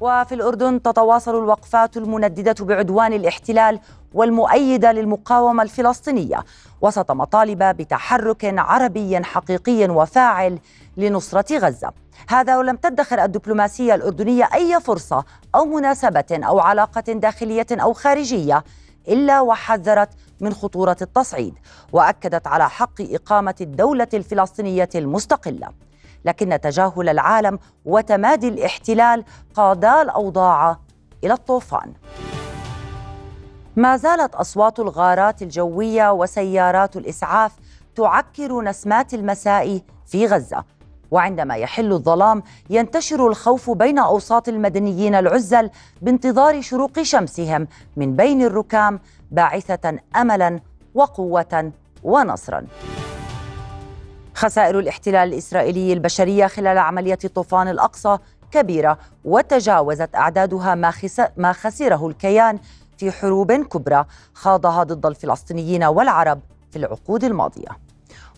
وفي 0.00 0.34
الأردن 0.34 0.82
تتواصل 0.82 1.38
الوقفات 1.38 1.96
المنددة 1.96 2.64
بعدوان 2.64 3.12
الاحتلال 3.12 3.80
والمؤيدة 4.14 4.92
للمقاومة 4.92 5.62
الفلسطينية. 5.62 6.44
وسط 6.80 7.10
مطالب 7.10 7.62
بتحرك 7.62 8.54
عربي 8.58 9.24
حقيقي 9.24 9.88
وفاعل 9.88 10.58
لنصرة 10.96 11.58
غزة. 11.58 11.92
هذا 12.28 12.58
ولم 12.58 12.76
تدخر 12.76 13.24
الدبلوماسية 13.24 13.94
الأردنية 13.94 14.48
أي 14.54 14.80
فرصة 14.80 15.24
أو 15.54 15.64
مناسبة 15.64 16.40
أو 16.44 16.60
علاقة 16.60 17.12
داخلية 17.12 17.66
أو 17.72 17.92
خارجية 17.92 18.64
إلا 19.08 19.40
وحذرت 19.40 20.08
من 20.40 20.54
خطورة 20.54 20.96
التصعيد. 21.02 21.54
وأكدت 21.92 22.46
على 22.46 22.70
حق 22.70 23.00
إقامة 23.00 23.54
الدولة 23.60 24.08
الفلسطينية 24.14 24.88
المستقلة. 24.94 25.89
لكن 26.24 26.60
تجاهل 26.60 27.08
العالم 27.08 27.58
وتمادي 27.84 28.48
الاحتلال 28.48 29.24
قادا 29.54 30.02
الأوضاع 30.02 30.78
إلى 31.24 31.32
الطوفان. 31.32 31.92
ما 33.76 33.96
زالت 33.96 34.34
أصوات 34.34 34.80
الغارات 34.80 35.42
الجوية 35.42 36.12
وسيارات 36.12 36.96
الإسعاف 36.96 37.52
تعكر 37.96 38.60
نسمات 38.60 39.14
المساء 39.14 39.80
في 40.06 40.26
غزة. 40.26 40.64
وعندما 41.10 41.54
يحل 41.54 41.92
الظلام 41.92 42.42
ينتشر 42.70 43.28
الخوف 43.28 43.70
بين 43.70 43.98
أوساط 43.98 44.48
المدنيين 44.48 45.14
العزل 45.14 45.70
بانتظار 46.02 46.60
شروق 46.60 47.02
شمسهم 47.02 47.68
من 47.96 48.16
بين 48.16 48.42
الركام 48.42 49.00
باعثة 49.30 49.98
املا 50.16 50.60
وقوة 50.94 51.72
ونصرا. 52.02 52.66
خسائر 54.40 54.78
الاحتلال 54.78 55.28
الإسرائيلي 55.28 55.92
البشرية 55.92 56.46
خلال 56.46 56.78
عملية 56.78 57.18
طوفان 57.34 57.68
الأقصى 57.68 58.18
كبيرة 58.52 58.98
وتجاوزت 59.24 60.14
أعدادها 60.14 60.74
ما, 60.74 60.92
ما 61.36 61.52
خسره 61.52 62.08
الكيان 62.08 62.58
في 62.98 63.12
حروب 63.12 63.52
كبرى 63.52 64.04
خاضها 64.34 64.82
ضد 64.82 65.06
الفلسطينيين 65.06 65.84
والعرب 65.84 66.40
في 66.70 66.76
العقود 66.76 67.24
الماضية. 67.24 67.68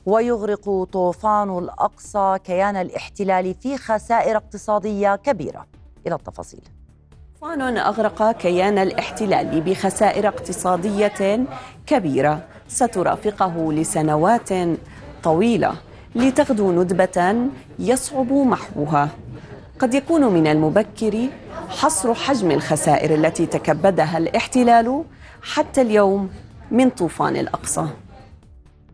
ويغرق 0.06 0.88
طوفان 0.92 1.58
الأقصى 1.58 2.36
كيان 2.44 2.76
الاحتلال 2.76 3.54
في 3.54 3.78
خسائر 3.78 4.36
اقتصادية 4.36 5.16
كبيرة. 5.16 5.66
إلى 6.06 6.14
التفاصيل. 6.14 6.62
طوفان 7.40 7.78
أغرق 7.78 8.30
كيان 8.30 8.78
الاحتلال 8.78 9.60
بخسائر 9.60 10.28
اقتصادية 10.28 11.46
كبيرة 11.86 12.40
سترافقه 12.68 13.72
لسنوات 13.72 14.48
طويلة 15.22 15.74
لتغدو 16.14 16.72
ندبة 16.72 17.34
يصعب 17.78 18.32
محوها. 18.32 19.08
قد 19.78 19.94
يكون 19.94 20.24
من 20.24 20.46
المبكر 20.46 21.28
حصر 21.68 22.14
حجم 22.14 22.50
الخسائر 22.50 23.14
التي 23.14 23.46
تكبدها 23.46 24.18
الاحتلال 24.18 25.04
حتى 25.42 25.80
اليوم 25.80 26.28
من 26.70 26.90
طوفان 26.90 27.36
الأقصى. 27.36 27.86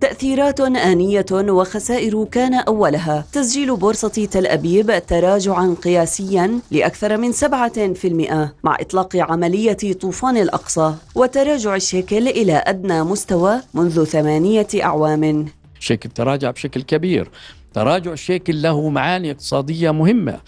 تأثيرات 0.00 0.60
آنية 0.60 1.26
وخسائر 1.32 2.24
كان 2.24 2.54
أولها. 2.54 3.24
تسجيل 3.32 3.76
بورصة 3.76 4.28
تل 4.30 4.46
أبيب 4.46 5.06
تراجعا 5.06 5.74
قياسيا 5.82 6.60
لأكثر 6.70 7.16
من 7.16 7.32
7% 7.32 8.52
مع 8.64 8.76
إطلاق 8.80 9.16
عملية 9.16 9.92
طوفان 10.00 10.36
الأقصى 10.36 10.94
وتراجع 11.14 11.74
الشيكل 11.74 12.28
إلى 12.28 12.62
أدنى 12.66 13.02
مستوى 13.02 13.60
منذ 13.74 14.04
ثمانية 14.04 14.68
أعوام. 14.82 15.46
الشيكل 15.80 16.10
تراجع 16.10 16.50
بشكل 16.50 16.82
كبير. 16.82 17.30
تراجع 17.74 18.12
الشيكل 18.12 18.62
له 18.62 18.88
معاني 18.88 19.30
اقتصادية 19.30 19.90
مهمة. 19.90 20.40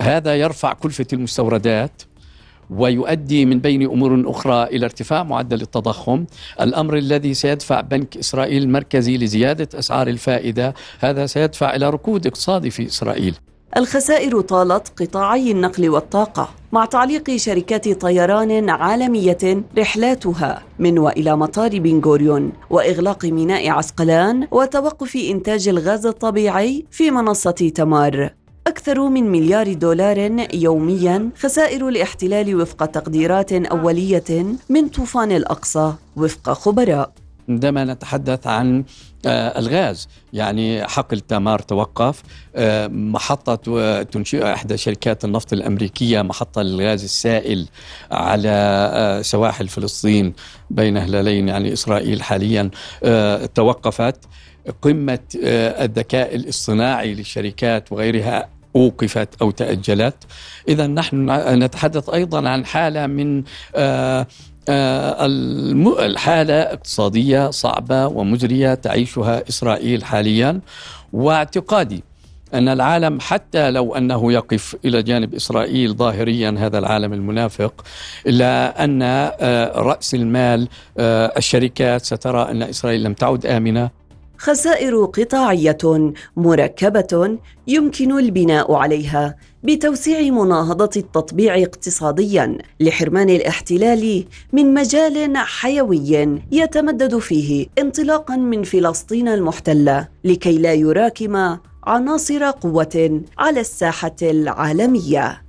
هذا 0.00 0.36
يرفع 0.36 0.72
كلفة 0.72 1.06
المستوردات 1.12 2.02
ويؤدي 2.70 3.44
من 3.44 3.58
بين 3.60 3.82
أمور 3.82 4.30
أخرى 4.30 4.64
إلى 4.64 4.84
ارتفاع 4.84 5.22
معدل 5.22 5.62
التضخم، 5.62 6.26
الأمر 6.60 6.96
الذي 6.96 7.34
سيدفع 7.34 7.80
بنك 7.80 8.16
إسرائيل 8.16 8.62
المركزي 8.62 9.16
لزيادة 9.16 9.78
أسعار 9.78 10.08
الفائدة، 10.08 10.74
هذا 10.98 11.26
سيدفع 11.26 11.74
إلى 11.74 11.90
ركود 11.90 12.26
اقتصادي 12.26 12.70
في 12.70 12.86
إسرائيل. 12.86 13.34
الخسائر 13.76 14.40
طالت 14.40 15.02
قطاعي 15.02 15.50
النقل 15.50 15.88
والطاقة 15.88 16.48
مع 16.72 16.84
تعليق 16.84 17.36
شركات 17.36 17.88
طيران 18.00 18.70
عالمية 18.70 19.62
رحلاتها 19.78 20.62
من 20.78 20.98
وإلى 20.98 21.36
مطار 21.36 21.78
بن 21.78 22.00
غوريون 22.04 22.52
وإغلاق 22.70 23.24
ميناء 23.24 23.68
عسقلان 23.68 24.48
وتوقف 24.50 25.16
إنتاج 25.16 25.68
الغاز 25.68 26.06
الطبيعي 26.06 26.84
في 26.90 27.10
منصة 27.10 27.72
تمار. 27.74 28.30
أكثر 28.66 29.08
من 29.08 29.32
مليار 29.32 29.72
دولار 29.72 30.46
يوميا 30.54 31.30
خسائر 31.38 31.88
الاحتلال 31.88 32.60
وفق 32.60 32.86
تقديرات 32.86 33.52
أولية 33.52 34.46
من 34.68 34.88
طوفان 34.88 35.32
الأقصى 35.32 35.92
وفق 36.16 36.52
خبراء. 36.52 37.12
عندما 37.48 37.84
نتحدث 37.84 38.46
عن 38.46 38.84
آه، 39.26 39.58
الغاز. 39.58 40.08
يعني 40.32 40.88
حقل 40.88 41.20
تامار 41.20 41.58
توقف. 41.58 42.22
آه، 42.56 42.86
محطة 42.86 43.78
آه، 43.78 44.02
تنشئ 44.02 44.52
إحدى 44.52 44.76
شركات 44.76 45.24
النفط 45.24 45.52
الأمريكية 45.52 46.22
محطة 46.22 46.62
للغاز 46.62 47.04
السائل 47.04 47.66
على 48.10 49.20
سواحل 49.22 49.68
فلسطين 49.68 50.32
بين 50.70 50.96
هلالين 50.96 51.48
يعني 51.48 51.72
إسرائيل 51.72 52.22
حاليا. 52.22 52.70
توقفت. 53.54 54.16
قمة 54.82 55.18
الذكاء 55.34 56.34
الاصطناعي 56.34 57.14
للشركات 57.14 57.92
وغيرها 57.92 58.48
أوقفت 58.76 59.28
أو 59.42 59.50
تأجلت. 59.50 60.14
إذا 60.68 60.86
نحن 60.86 61.30
نتحدث 61.62 62.10
أيضا 62.10 62.48
عن 62.48 62.66
حالة 62.66 63.06
من 63.06 63.42
الحالة 64.68 66.54
اقتصادية 66.54 67.50
صعبة 67.50 68.06
ومزرية 68.06 68.74
تعيشها 68.74 69.48
إسرائيل 69.48 70.04
حاليا. 70.04 70.60
واعتقادي 71.12 72.04
أن 72.54 72.68
العالم 72.68 73.20
حتى 73.20 73.70
لو 73.70 73.94
أنه 73.94 74.32
يقف 74.32 74.76
إلى 74.84 75.02
جانب 75.02 75.34
إسرائيل 75.34 75.94
ظاهريا 75.94 76.54
هذا 76.58 76.78
العالم 76.78 77.12
المنافق 77.12 77.84
إلا 78.26 78.84
أن 78.84 79.02
آه، 79.02 79.72
رأس 79.80 80.14
المال 80.14 80.68
آه، 80.98 81.32
الشركات 81.36 82.04
سترى 82.04 82.50
أن 82.50 82.62
إسرائيل 82.62 83.02
لم 83.02 83.12
تعد 83.14 83.46
آمنة. 83.46 83.90
خسائر 84.38 85.04
قطاعية 85.04 86.12
مركبة 86.36 87.38
يمكن 87.66 88.18
البناء 88.18 88.72
عليها 88.72 89.36
بتوسيع 89.64 90.20
مناهضة 90.20 90.90
التطبيع 90.96 91.58
اقتصاديا 91.62 92.58
لحرمان 92.80 93.30
الاحتلال 93.30 94.24
من 94.52 94.74
مجال 94.74 95.36
حيوي 95.36 96.40
يتمدد 96.52 97.18
فيه 97.18 97.66
انطلاقا 97.78 98.36
من 98.36 98.62
فلسطين 98.62 99.28
المحتلة 99.28 100.08
لكي 100.24 100.58
لا 100.58 100.72
يراكم 100.72 101.56
عناصر 101.84 102.44
قوة 102.44 103.22
على 103.38 103.60
الساحة 103.60 104.16
العالمية. 104.22 105.45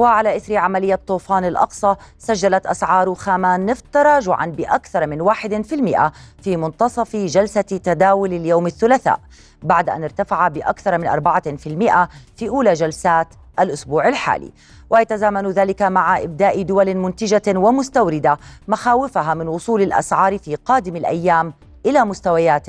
وعلى 0.00 0.36
إثر 0.36 0.56
عملية 0.56 1.00
طوفان 1.06 1.44
الأقصى 1.44 1.94
سجلت 2.18 2.66
أسعار 2.66 3.14
خام 3.14 3.44
النفط 3.44 3.84
تراجعا 3.92 4.46
بأكثر 4.46 5.06
من 5.06 5.20
1% 5.20 6.12
في 6.42 6.56
منتصف 6.56 7.16
جلسة 7.16 7.60
تداول 7.60 8.32
اليوم 8.32 8.66
الثلاثاء 8.66 9.20
بعد 9.62 9.88
أن 9.88 10.02
ارتفع 10.02 10.48
بأكثر 10.48 10.98
من 10.98 11.08
4% 11.08 12.08
في 12.36 12.48
أولى 12.48 12.72
جلسات 12.72 13.28
الأسبوع 13.60 14.08
الحالي. 14.08 14.52
ويتزامن 14.90 15.50
ذلك 15.50 15.82
مع 15.82 16.18
إبداء 16.18 16.62
دول 16.62 16.94
منتجة 16.94 17.58
ومستوردة 17.58 18.38
مخاوفها 18.68 19.34
من 19.34 19.48
وصول 19.48 19.82
الأسعار 19.82 20.38
في 20.38 20.54
قادم 20.54 20.96
الأيام 20.96 21.54
إلى 21.86 22.04
مستويات 22.04 22.66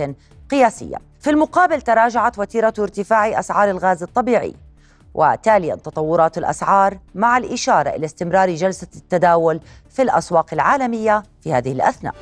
قياسية. 0.51 0.97
في 1.19 1.29
المقابل 1.29 1.81
تراجعت 1.81 2.39
وتيرة 2.39 2.73
ارتفاع 2.79 3.39
أسعار 3.39 3.69
الغاز 3.69 4.03
الطبيعي. 4.03 4.55
وتاليا 5.13 5.75
تطورات 5.75 6.37
الأسعار 6.37 6.97
مع 7.15 7.37
الإشارة 7.37 7.89
إلى 7.89 8.05
استمرار 8.05 8.55
جلسة 8.55 8.87
التداول 8.95 9.59
في 9.89 10.01
الأسواق 10.01 10.53
العالمية 10.53 11.23
في 11.43 11.53
هذه 11.53 11.71
الأثناء. 11.71 12.15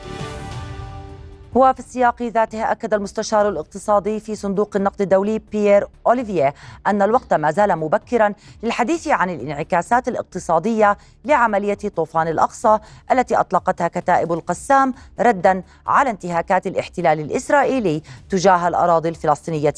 وفي 1.59 1.79
السياق 1.79 2.23
ذاته 2.23 2.71
أكد 2.71 2.93
المستشار 2.93 3.49
الاقتصادي 3.49 4.19
في 4.19 4.35
صندوق 4.35 4.75
النقد 4.75 5.01
الدولي 5.01 5.39
بيير 5.39 5.87
أوليفيه 6.07 6.53
أن 6.87 7.01
الوقت 7.01 7.33
ما 7.33 7.51
زال 7.51 7.75
مبكرا 7.75 8.33
للحديث 8.63 9.07
عن 9.07 9.29
الانعكاسات 9.29 10.07
الاقتصادية 10.07 10.97
لعملية 11.25 11.77
طوفان 11.95 12.27
الأقصى 12.27 12.79
التي 13.11 13.35
أطلقتها 13.35 13.87
كتائب 13.87 14.33
القسام 14.33 14.93
ردا 15.19 15.63
على 15.87 16.09
انتهاكات 16.09 16.67
الاحتلال 16.67 17.19
الإسرائيلي 17.19 18.01
تجاه 18.29 18.67
الأراضي 18.67 19.09
الفلسطينية 19.09 19.73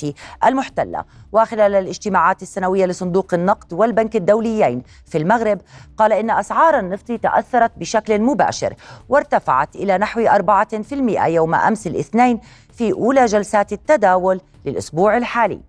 المحتلة. 0.46 1.04
وخلال 1.32 1.76
الاجتماعات 1.76 2.41
السنوية 2.41 2.86
لصندوق 2.86 3.34
النقد 3.34 3.74
والبنك 3.74 4.15
الدوليين 4.15 4.84
في 5.06 5.17
المغرب 5.17 5.62
قال 5.98 6.13
إن 6.13 6.30
أسعار 6.32 6.80
النفط 6.80 7.12
تأثرت 7.12 7.72
بشكل 7.78 8.22
مباشر 8.22 8.74
وارتفعت 9.10 9.76
إلى 9.76 9.98
نحو 9.98 10.22
4% 10.22 11.28
يوم 11.28 11.56
أمس 11.56 11.70
الاثنين 11.88 12.39
في 12.73 12.91
أولى 12.91 13.25
جلسات 13.25 13.73
التداول 13.73 14.41
للأسبوع 14.65 15.17
الحالي. 15.17 15.62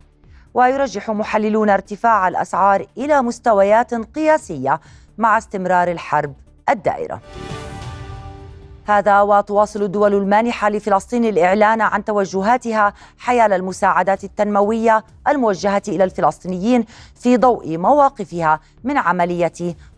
ويرجح 0.54 1.10
محللون 1.10 1.70
ارتفاع 1.70 2.28
الأسعار 2.28 2.86
إلى 2.98 3.22
مستويات 3.22 3.94
قياسية 3.94 4.80
مع 5.18 5.38
استمرار 5.38 5.90
الحرب 5.90 6.34
الدائرة. 6.68 7.20
هذا 8.86 9.20
وتواصل 9.20 9.82
الدول 9.82 10.14
المانحة 10.14 10.70
لفلسطين 10.70 11.24
الإعلان 11.24 11.80
عن 11.80 12.04
توجهاتها 12.04 12.94
حيال 13.18 13.52
المساعدات 13.52 14.24
التنموية 14.24 15.04
الموجهة 15.28 15.82
إلى 15.88 16.04
الفلسطينيين 16.04 16.84
في 17.14 17.36
ضوء 17.36 17.78
مواقفها 17.78 18.60
من 18.84 18.98
عملية 18.98 19.52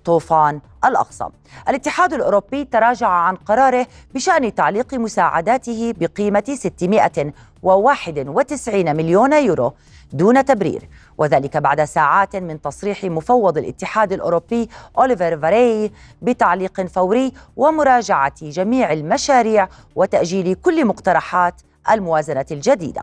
طوفان 0.04 0.60
الأقصى. 0.84 1.28
الاتحاد 1.68 2.12
الأوروبي 2.12 2.64
تراجع 2.64 3.08
عن 3.08 3.36
قراره 3.36 3.86
بشأن 4.14 4.54
تعليق 4.54 4.94
مساعداته 4.94 5.94
بقيمة 6.00 6.44
691 6.54 8.96
مليون 8.96 9.32
يورو 9.32 9.72
دون 10.12 10.44
تبرير. 10.44 10.88
وذلك 11.18 11.56
بعد 11.56 11.84
ساعات 11.84 12.36
من 12.36 12.60
تصريح 12.60 13.04
مفوض 13.04 13.58
الاتحاد 13.58 14.12
الأوروبي 14.12 14.68
أوليفر 14.98 15.38
فاري 15.38 15.92
بتعليق 16.22 16.86
فوري 16.86 17.32
ومراجعة 17.56 18.34
جميع 18.42 18.92
المشاريع 18.92 19.68
وتأجيل 19.96 20.54
كل 20.54 20.84
مقترحات 20.84 21.54
الموازنة 21.90 22.46
الجديدة. 22.50 23.02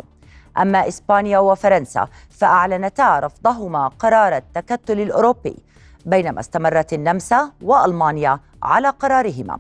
أما 0.57 0.87
إسبانيا 0.87 1.39
وفرنسا 1.39 2.07
فأعلنتا 2.29 3.19
رفضهما 3.19 3.87
قرار 3.87 4.37
التكتل 4.37 5.01
الأوروبي. 5.01 5.57
بينما 6.05 6.39
استمرت 6.39 6.93
النمسا 6.93 7.51
وألمانيا 7.61 8.39
على 8.63 8.89
قرارهما. 8.89 9.59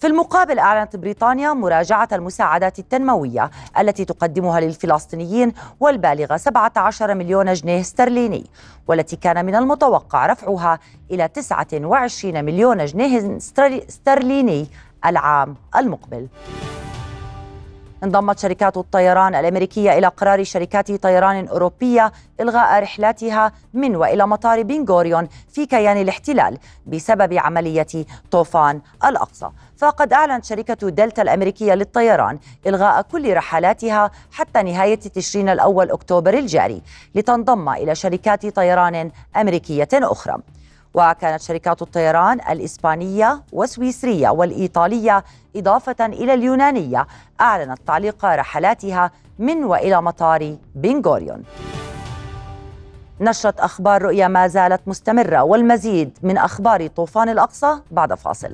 في 0.00 0.06
المقابل 0.06 0.58
أعلنت 0.58 0.96
بريطانيا 0.96 1.52
مراجعة 1.52 2.08
المساعدات 2.12 2.78
التنموية 2.78 3.50
التي 3.78 4.04
تقدمها 4.04 4.60
للفلسطينيين 4.60 5.52
والبالغة 5.80 6.36
17 6.36 7.14
مليون 7.14 7.52
جنيه 7.52 7.80
استرليني 7.80 8.46
والتي 8.88 9.16
كان 9.16 9.44
من 9.44 9.54
المتوقع 9.54 10.26
رفعها 10.26 10.78
إلى 11.10 11.28
29 11.28 12.44
مليون 12.44 12.84
جنيه 12.84 13.38
استرليني 13.88 14.66
العام 15.06 15.56
المقبل. 15.76 16.28
انضمت 18.04 18.38
شركات 18.38 18.76
الطيران 18.76 19.34
الأمريكية 19.34 19.98
إلى 19.98 20.06
قرار 20.06 20.44
شركات 20.44 20.92
طيران 20.92 21.48
أوروبية 21.48 22.12
إلغاء 22.40 22.82
رحلاتها 22.82 23.52
من 23.74 23.96
وإلى 23.96 24.26
مطار 24.26 24.62
بنغوريون 24.62 25.28
في 25.48 25.66
كيان 25.66 25.96
الاحتلال 25.96 26.58
بسبب 26.86 27.34
عملية 27.34 27.86
طوفان 28.30 28.80
الأقصى. 29.04 29.48
فقد 29.76 30.12
أعلنت 30.12 30.44
شركة 30.44 30.88
دلتا 30.88 31.22
الأمريكية 31.22 31.74
للطيران 31.74 32.38
إلغاء 32.66 33.02
كل 33.02 33.34
رحلاتها 33.34 34.10
حتى 34.32 34.62
نهاية 34.62 34.98
تشرين 34.98 35.48
الأول 35.48 35.90
أكتوبر 35.90 36.34
الجاري 36.34 36.82
لتنضم 37.14 37.68
إلى 37.68 37.94
شركات 37.94 38.46
طيران 38.46 39.10
أمريكية 39.36 39.88
أخرى. 39.94 40.36
وكانت 40.98 41.42
شركات 41.42 41.82
الطيران 41.82 42.40
الإسبانية 42.50 43.42
والسويسرية 43.52 44.28
والإيطالية 44.28 45.24
إضافة 45.56 46.06
إلى 46.06 46.34
اليونانية. 46.34 47.06
أعلنت 47.40 47.78
تعليق 47.86 48.24
رحلاتها 48.24 49.10
من 49.38 49.64
وإلى 49.64 50.02
مطار 50.02 50.56
بنغوريون. 50.74 51.42
نشرة 53.20 53.54
أخبار 53.58 54.02
رؤيا 54.02 54.28
ما 54.28 54.46
زالت 54.46 54.80
مستمرة 54.86 55.42
والمزيد 55.42 56.18
من 56.22 56.38
أخبار 56.38 56.86
طوفان 56.86 57.28
الأقصى 57.28 57.78
بعد 57.90 58.14
فاصل. 58.14 58.52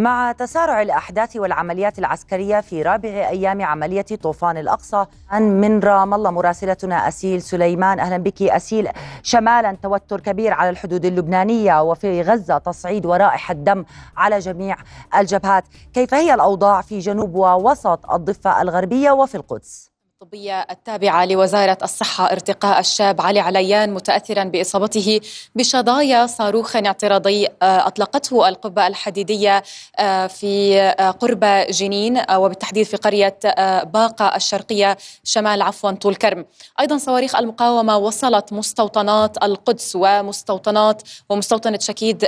مع 0.00 0.32
تسارع 0.32 0.82
الأحداث 0.82 1.36
والعمليات 1.36 1.98
العسكرية 1.98 2.60
في 2.60 2.82
رابع 2.82 3.08
أيام 3.08 3.62
عملية 3.62 4.06
طوفان 4.22 4.56
الأقصى 4.56 5.06
من 5.32 5.80
رام 5.80 6.14
الله 6.14 6.30
مراسلتنا 6.30 7.08
أسيل 7.08 7.42
سليمان. 7.42 8.00
أهلا 8.00 8.16
بك 8.16 8.42
أسيل. 8.42 8.88
شمالا 9.22 9.76
توتر 9.82 10.20
كبير 10.20 10.52
على 10.52 10.70
الحدود 10.70 11.04
اللبنانية 11.04 11.82
وفي 11.82 12.22
غزة 12.22 12.58
تصعيد 12.58 13.06
ورائحة 13.06 13.54
دم 13.54 13.84
على 14.16 14.38
جميع 14.38 14.76
الجبهات. 15.16 15.64
كيف 15.92 16.14
هي 16.14 16.34
الأوضاع 16.34 16.80
في 16.80 16.98
جنوب 16.98 17.34
ووسط 17.34 18.10
الضفة 18.10 18.62
الغربية 18.62 19.10
وفي 19.10 19.34
القدس؟ 19.34 19.89
الطبية 20.22 20.66
التابعة 20.70 21.24
لوزارة 21.24 21.78
الصحة 21.82 22.32
ارتقاء 22.32 22.80
الشاب 22.80 23.20
علي 23.20 23.40
عليان 23.40 23.94
متأثرا 23.94 24.44
بإصابته 24.44 25.20
بشظايا 25.54 26.26
صاروخ 26.26 26.76
اعتراضي 26.76 27.46
آه، 27.46 27.86
أطلقته 27.86 28.48
القبة 28.48 28.86
الحديدية 28.86 29.62
آه، 29.98 30.26
في 30.26 30.80
آه، 30.80 31.10
قرب 31.10 31.44
جنين 31.70 32.22
وبالتحديد 32.34 32.86
في 32.86 32.96
قرية 32.96 33.38
باقة 33.82 34.36
الشرقية 34.36 34.96
شمال 35.24 35.62
عفوا 35.62 35.90
طول 35.90 36.14
كرم. 36.14 36.44
أيضا 36.80 36.98
صواريخ 36.98 37.36
المقاومة 37.36 37.96
وصلت 37.96 38.52
مستوطنات 38.52 39.44
القدس 39.44 39.96
ومستوطنات 39.96 41.02
ومستوطنة 41.28 41.78
شكيد 41.78 42.26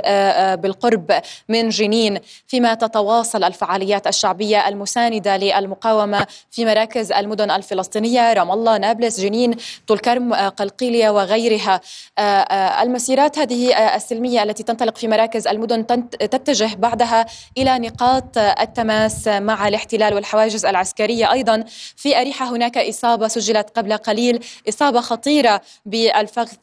بالقرب 0.61 1.21
من 1.49 1.69
جنين. 1.69 2.19
فيما 2.47 2.73
تتواصل 2.73 3.43
الفعاليات 3.43 4.07
الشعبية 4.07 4.67
المساندة 4.67 5.37
للمقاومة 5.37 6.27
في 6.51 6.65
مراكز 6.65 7.11
المدن 7.11 7.51
الفلسطينية 7.51 7.82
الفلسطينية 7.83 8.33
رام 8.33 8.51
الله 8.51 8.77
نابلس 8.77 9.19
جنين 9.19 9.55
طول 9.87 9.99
كرم 9.99 10.33
آه، 10.33 10.49
قلقيلية 10.49 11.09
وغيرها. 11.09 11.81
آه، 12.17 12.21
آه، 12.21 12.83
المسيرات 12.83 13.39
هذه 13.39 13.95
السلمية 13.95 14.43
التي 14.43 14.63
تنطلق 14.63 14.97
في 14.97 15.07
مراكز 15.07 15.47
المدن 15.47 15.85
تتجه 16.09 16.75
بعدها 16.75 17.25
إلى 17.57 17.79
نقاط 17.79 18.37
التماس 18.37 19.27
مع 19.27 19.67
الاحتلال 19.67 20.13
والحواجز 20.13 20.65
العسكرية. 20.65 21.31
أيضا 21.31 21.63
في 21.95 22.21
أريحة 22.21 22.49
هناك 22.49 22.77
إصابة 22.77 23.27
سجلت 23.27 23.69
قبل 23.75 23.97
قليل 23.97 24.39
إصابة 24.69 25.01
خطيرة 25.01 25.61
بالفخذ 25.85 26.57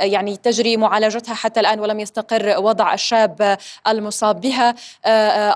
يعني 0.00 0.36
تجري 0.36 0.76
معالجتها 0.76 1.34
حتى 1.34 1.60
الآن 1.60 1.80
ولم 1.80 2.00
يستقر 2.00 2.54
وضع 2.58 2.94
الشاب 2.94 3.58
المصاب 3.88 4.40
بها. 4.40 4.74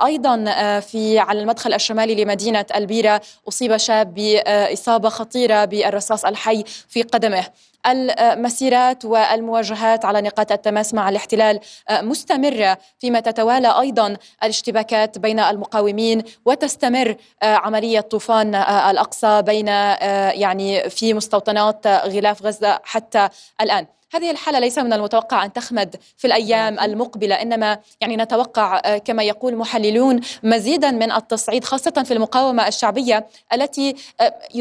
أيضا 0.06 0.36
في 0.80 1.18
على 1.18 1.40
المدخل 1.40 1.74
الشمالي 1.74 2.24
لمدينة 2.24 2.66
ألبيرة 2.76 3.20
أصيب 3.48 3.76
شاب 3.76 4.14
بإصابة 4.14 5.01
إصابة 5.02 5.08
خطيرة 5.08 5.64
بالرصاص 5.64 6.24
الحي 6.24 6.64
في 6.88 7.02
قدمه. 7.02 7.46
المسيرات 7.86 9.04
والمواجهات 9.04 10.04
على 10.04 10.20
نقاط 10.20 10.52
التماس 10.52 10.94
مع 10.94 11.08
الاحتلال 11.08 11.60
مستمرة 11.90 12.78
فيما 12.98 13.20
تتوالى 13.20 13.80
أيضا 13.80 14.16
الاشتباكات 14.42 15.18
بين 15.18 15.40
المقاومين 15.40 16.22
وتستمر 16.44 17.16
عملية 17.42 18.00
طوفان 18.00 18.54
الأقصى 18.54 19.42
بين 19.42 19.66
يعني 19.66 20.90
في 20.90 21.14
مستوطنات 21.14 21.86
غلاف 21.86 22.42
غزة 22.42 22.80
حتى 22.84 23.28
الآن. 23.60 23.86
هذه 24.14 24.30
الحالة 24.30 24.58
ليس 24.58 24.78
من 24.78 24.92
المتوقع 24.92 25.44
أن 25.44 25.52
تخمد 25.52 25.96
في 26.16 26.26
الأيام 26.26 26.80
المقبلة 26.80 27.34
إنما 27.34 27.78
يعني 28.00 28.16
نتوقع 28.16 28.98
كما 28.98 29.22
يقول 29.22 29.56
محللون 29.56 30.20
مزيدا 30.42 30.90
من 30.90 31.12
التصعيد 31.12 31.64
خاصة 31.64 32.02
في 32.04 32.14
المقاومة 32.14 32.68
الشعبية 32.68 33.26
التي 33.52 33.94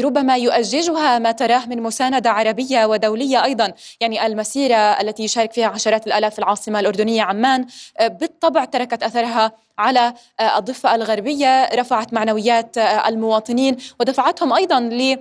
ربما 0.04 0.36
يؤججها 0.36 1.18
ما 1.18 1.32
تراه 1.32 1.66
من 1.66 1.82
مساندة 1.82 2.30
عربية 2.30 2.86
ودولية 2.86 3.11
أيضا 3.44 3.72
يعني 4.00 4.26
المسيرة 4.26 4.76
التي 4.76 5.24
يشارك 5.24 5.52
فيها 5.52 5.66
عشرات 5.66 6.06
الآلاف 6.06 6.32
في 6.32 6.38
العاصمة 6.38 6.80
الأردنية 6.80 7.22
عمان 7.22 7.66
آه، 7.98 8.08
بالطبع 8.08 8.64
تركت 8.64 9.02
أثرها 9.02 9.52
على 9.78 10.14
الضفة 10.56 10.94
الغربية 10.94 11.74
رفعت 11.74 12.12
معنويات 12.12 12.78
المواطنين 12.78 13.76
ودفعتهم 14.00 14.52
أيضا 14.52 14.80
ل 14.80 15.18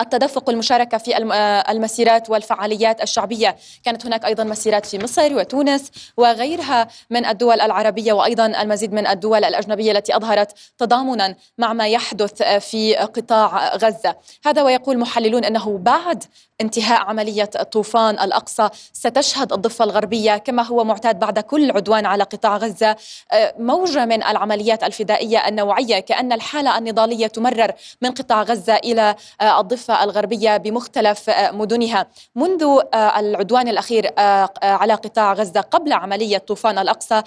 التدفق 0.00 0.48
والمشاركة 0.48 0.98
في 0.98 1.16
آه، 1.16 1.72
المسيرات 1.72 2.30
والفعاليات 2.30 3.02
الشعبية. 3.02 3.56
كانت 3.84 4.06
هناك 4.06 4.24
أيضا 4.24 4.44
مسيرات 4.44 4.86
في 4.86 4.98
مصر 4.98 5.34
وتونس 5.36 5.90
وغيرها 6.16 6.88
من 7.10 7.26
الدول 7.26 7.60
العربية 7.60 8.12
وأيضا 8.12 8.46
المزيد 8.46 8.92
من 8.92 9.06
الدول 9.06 9.44
الأجنبية 9.44 9.92
التي 9.92 10.16
أظهرت 10.16 10.52
تضامنا 10.78 11.34
مع 11.58 11.72
ما 11.72 11.88
يحدث 11.88 12.42
في 12.42 12.96
قطاع 12.96 13.76
غزة. 13.76 14.16
هذا 14.46 14.62
ويقول 14.62 14.98
محللون 14.98 15.44
أنه 15.44 15.78
بعد 15.78 16.24
انتهاء 16.60 17.00
عملية 17.00 17.44
طوفان 17.44 18.18
الأقصى 18.18 18.68
ستشهد 18.92 19.52
الضفة 19.52 19.84
الغربية 19.84 20.36
كما 20.36 20.62
هو 20.62 20.84
معتاد 20.84 21.18
بعد 21.18 21.38
كل 21.38 21.70
عدوان 21.70 22.06
على 22.06 22.24
قطاع 22.24 22.56
غزة. 22.56 22.96
آه، 23.32 23.54
موجة 23.58 24.04
من 24.04 24.22
العمليات 24.22 24.84
الفدائية 24.84 25.48
النوعية 25.48 26.00
كأن 26.00 26.32
الحالة 26.32 26.78
النضالية 26.78 27.26
تمرر 27.26 27.72
من 28.02 28.10
قطاع 28.10 28.42
غزة 28.42 28.76
إلى 28.76 29.14
آه، 29.40 29.44
الضفة 29.78 30.04
الغربية 30.04 30.56
بمختلف 30.56 31.30
آه، 31.30 31.50
مدنها. 31.50 32.06
منذ 32.34 32.80
العدوان 32.94 33.68
الأخير 33.68 34.10
على 34.62 34.94
قطاع 34.94 35.32
غزة 35.32 35.60
قبل 35.60 35.92
عملية 35.92 36.38
طوفان 36.38 36.78
الأقصى 36.78 37.22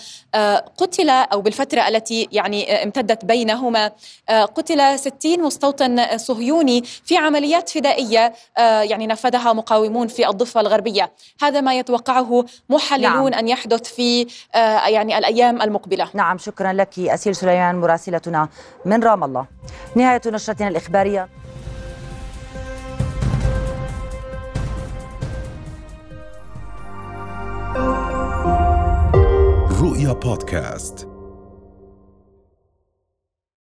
قتل 0.78 1.10
أو 1.10 1.42
بالفترة 1.42 1.88
التي 1.88 2.28
يعني 2.32 2.84
امتدت 2.84 3.26
بينهما 3.26 3.92
قتل 4.30 5.00
60 5.00 5.42
مستوطن 5.42 6.18
صهيوني 6.18 6.84
في 6.84 7.18
عمليات 7.18 7.70
فدائية 7.70 8.34
يعني 8.58 9.08
نفذها 9.08 9.54
مقاومون 9.54 10.08
في 10.08 10.30
الضفة 10.30 10.62
الغربية. 10.62 11.12
هذا 11.42 11.62
ما 11.62 11.80
يتوقعه 11.80 12.46
محللون 12.70 13.32
نعم. 13.32 13.40
أن 13.40 13.48
يحدث 13.48 13.94
في 13.94 14.28
آه، 14.56 14.88
يعني 14.88 15.18
الأيام 15.18 15.62
المقبلة. 15.62 16.10
نعم 16.14 16.38
شكرا 16.38 16.74
لك 16.74 17.00
أسيل 17.00 17.36
سليمان 17.36 17.76
مراسلتنا 17.76 18.50
من 18.86 19.04
رام 19.04 19.24
الله. 19.24 19.46
نهاية 19.96 20.22
نشرتنا 20.26 20.68
الإخبارية. 20.68 21.30
رؤيا 30.02 30.14
بودكاست 30.14 31.11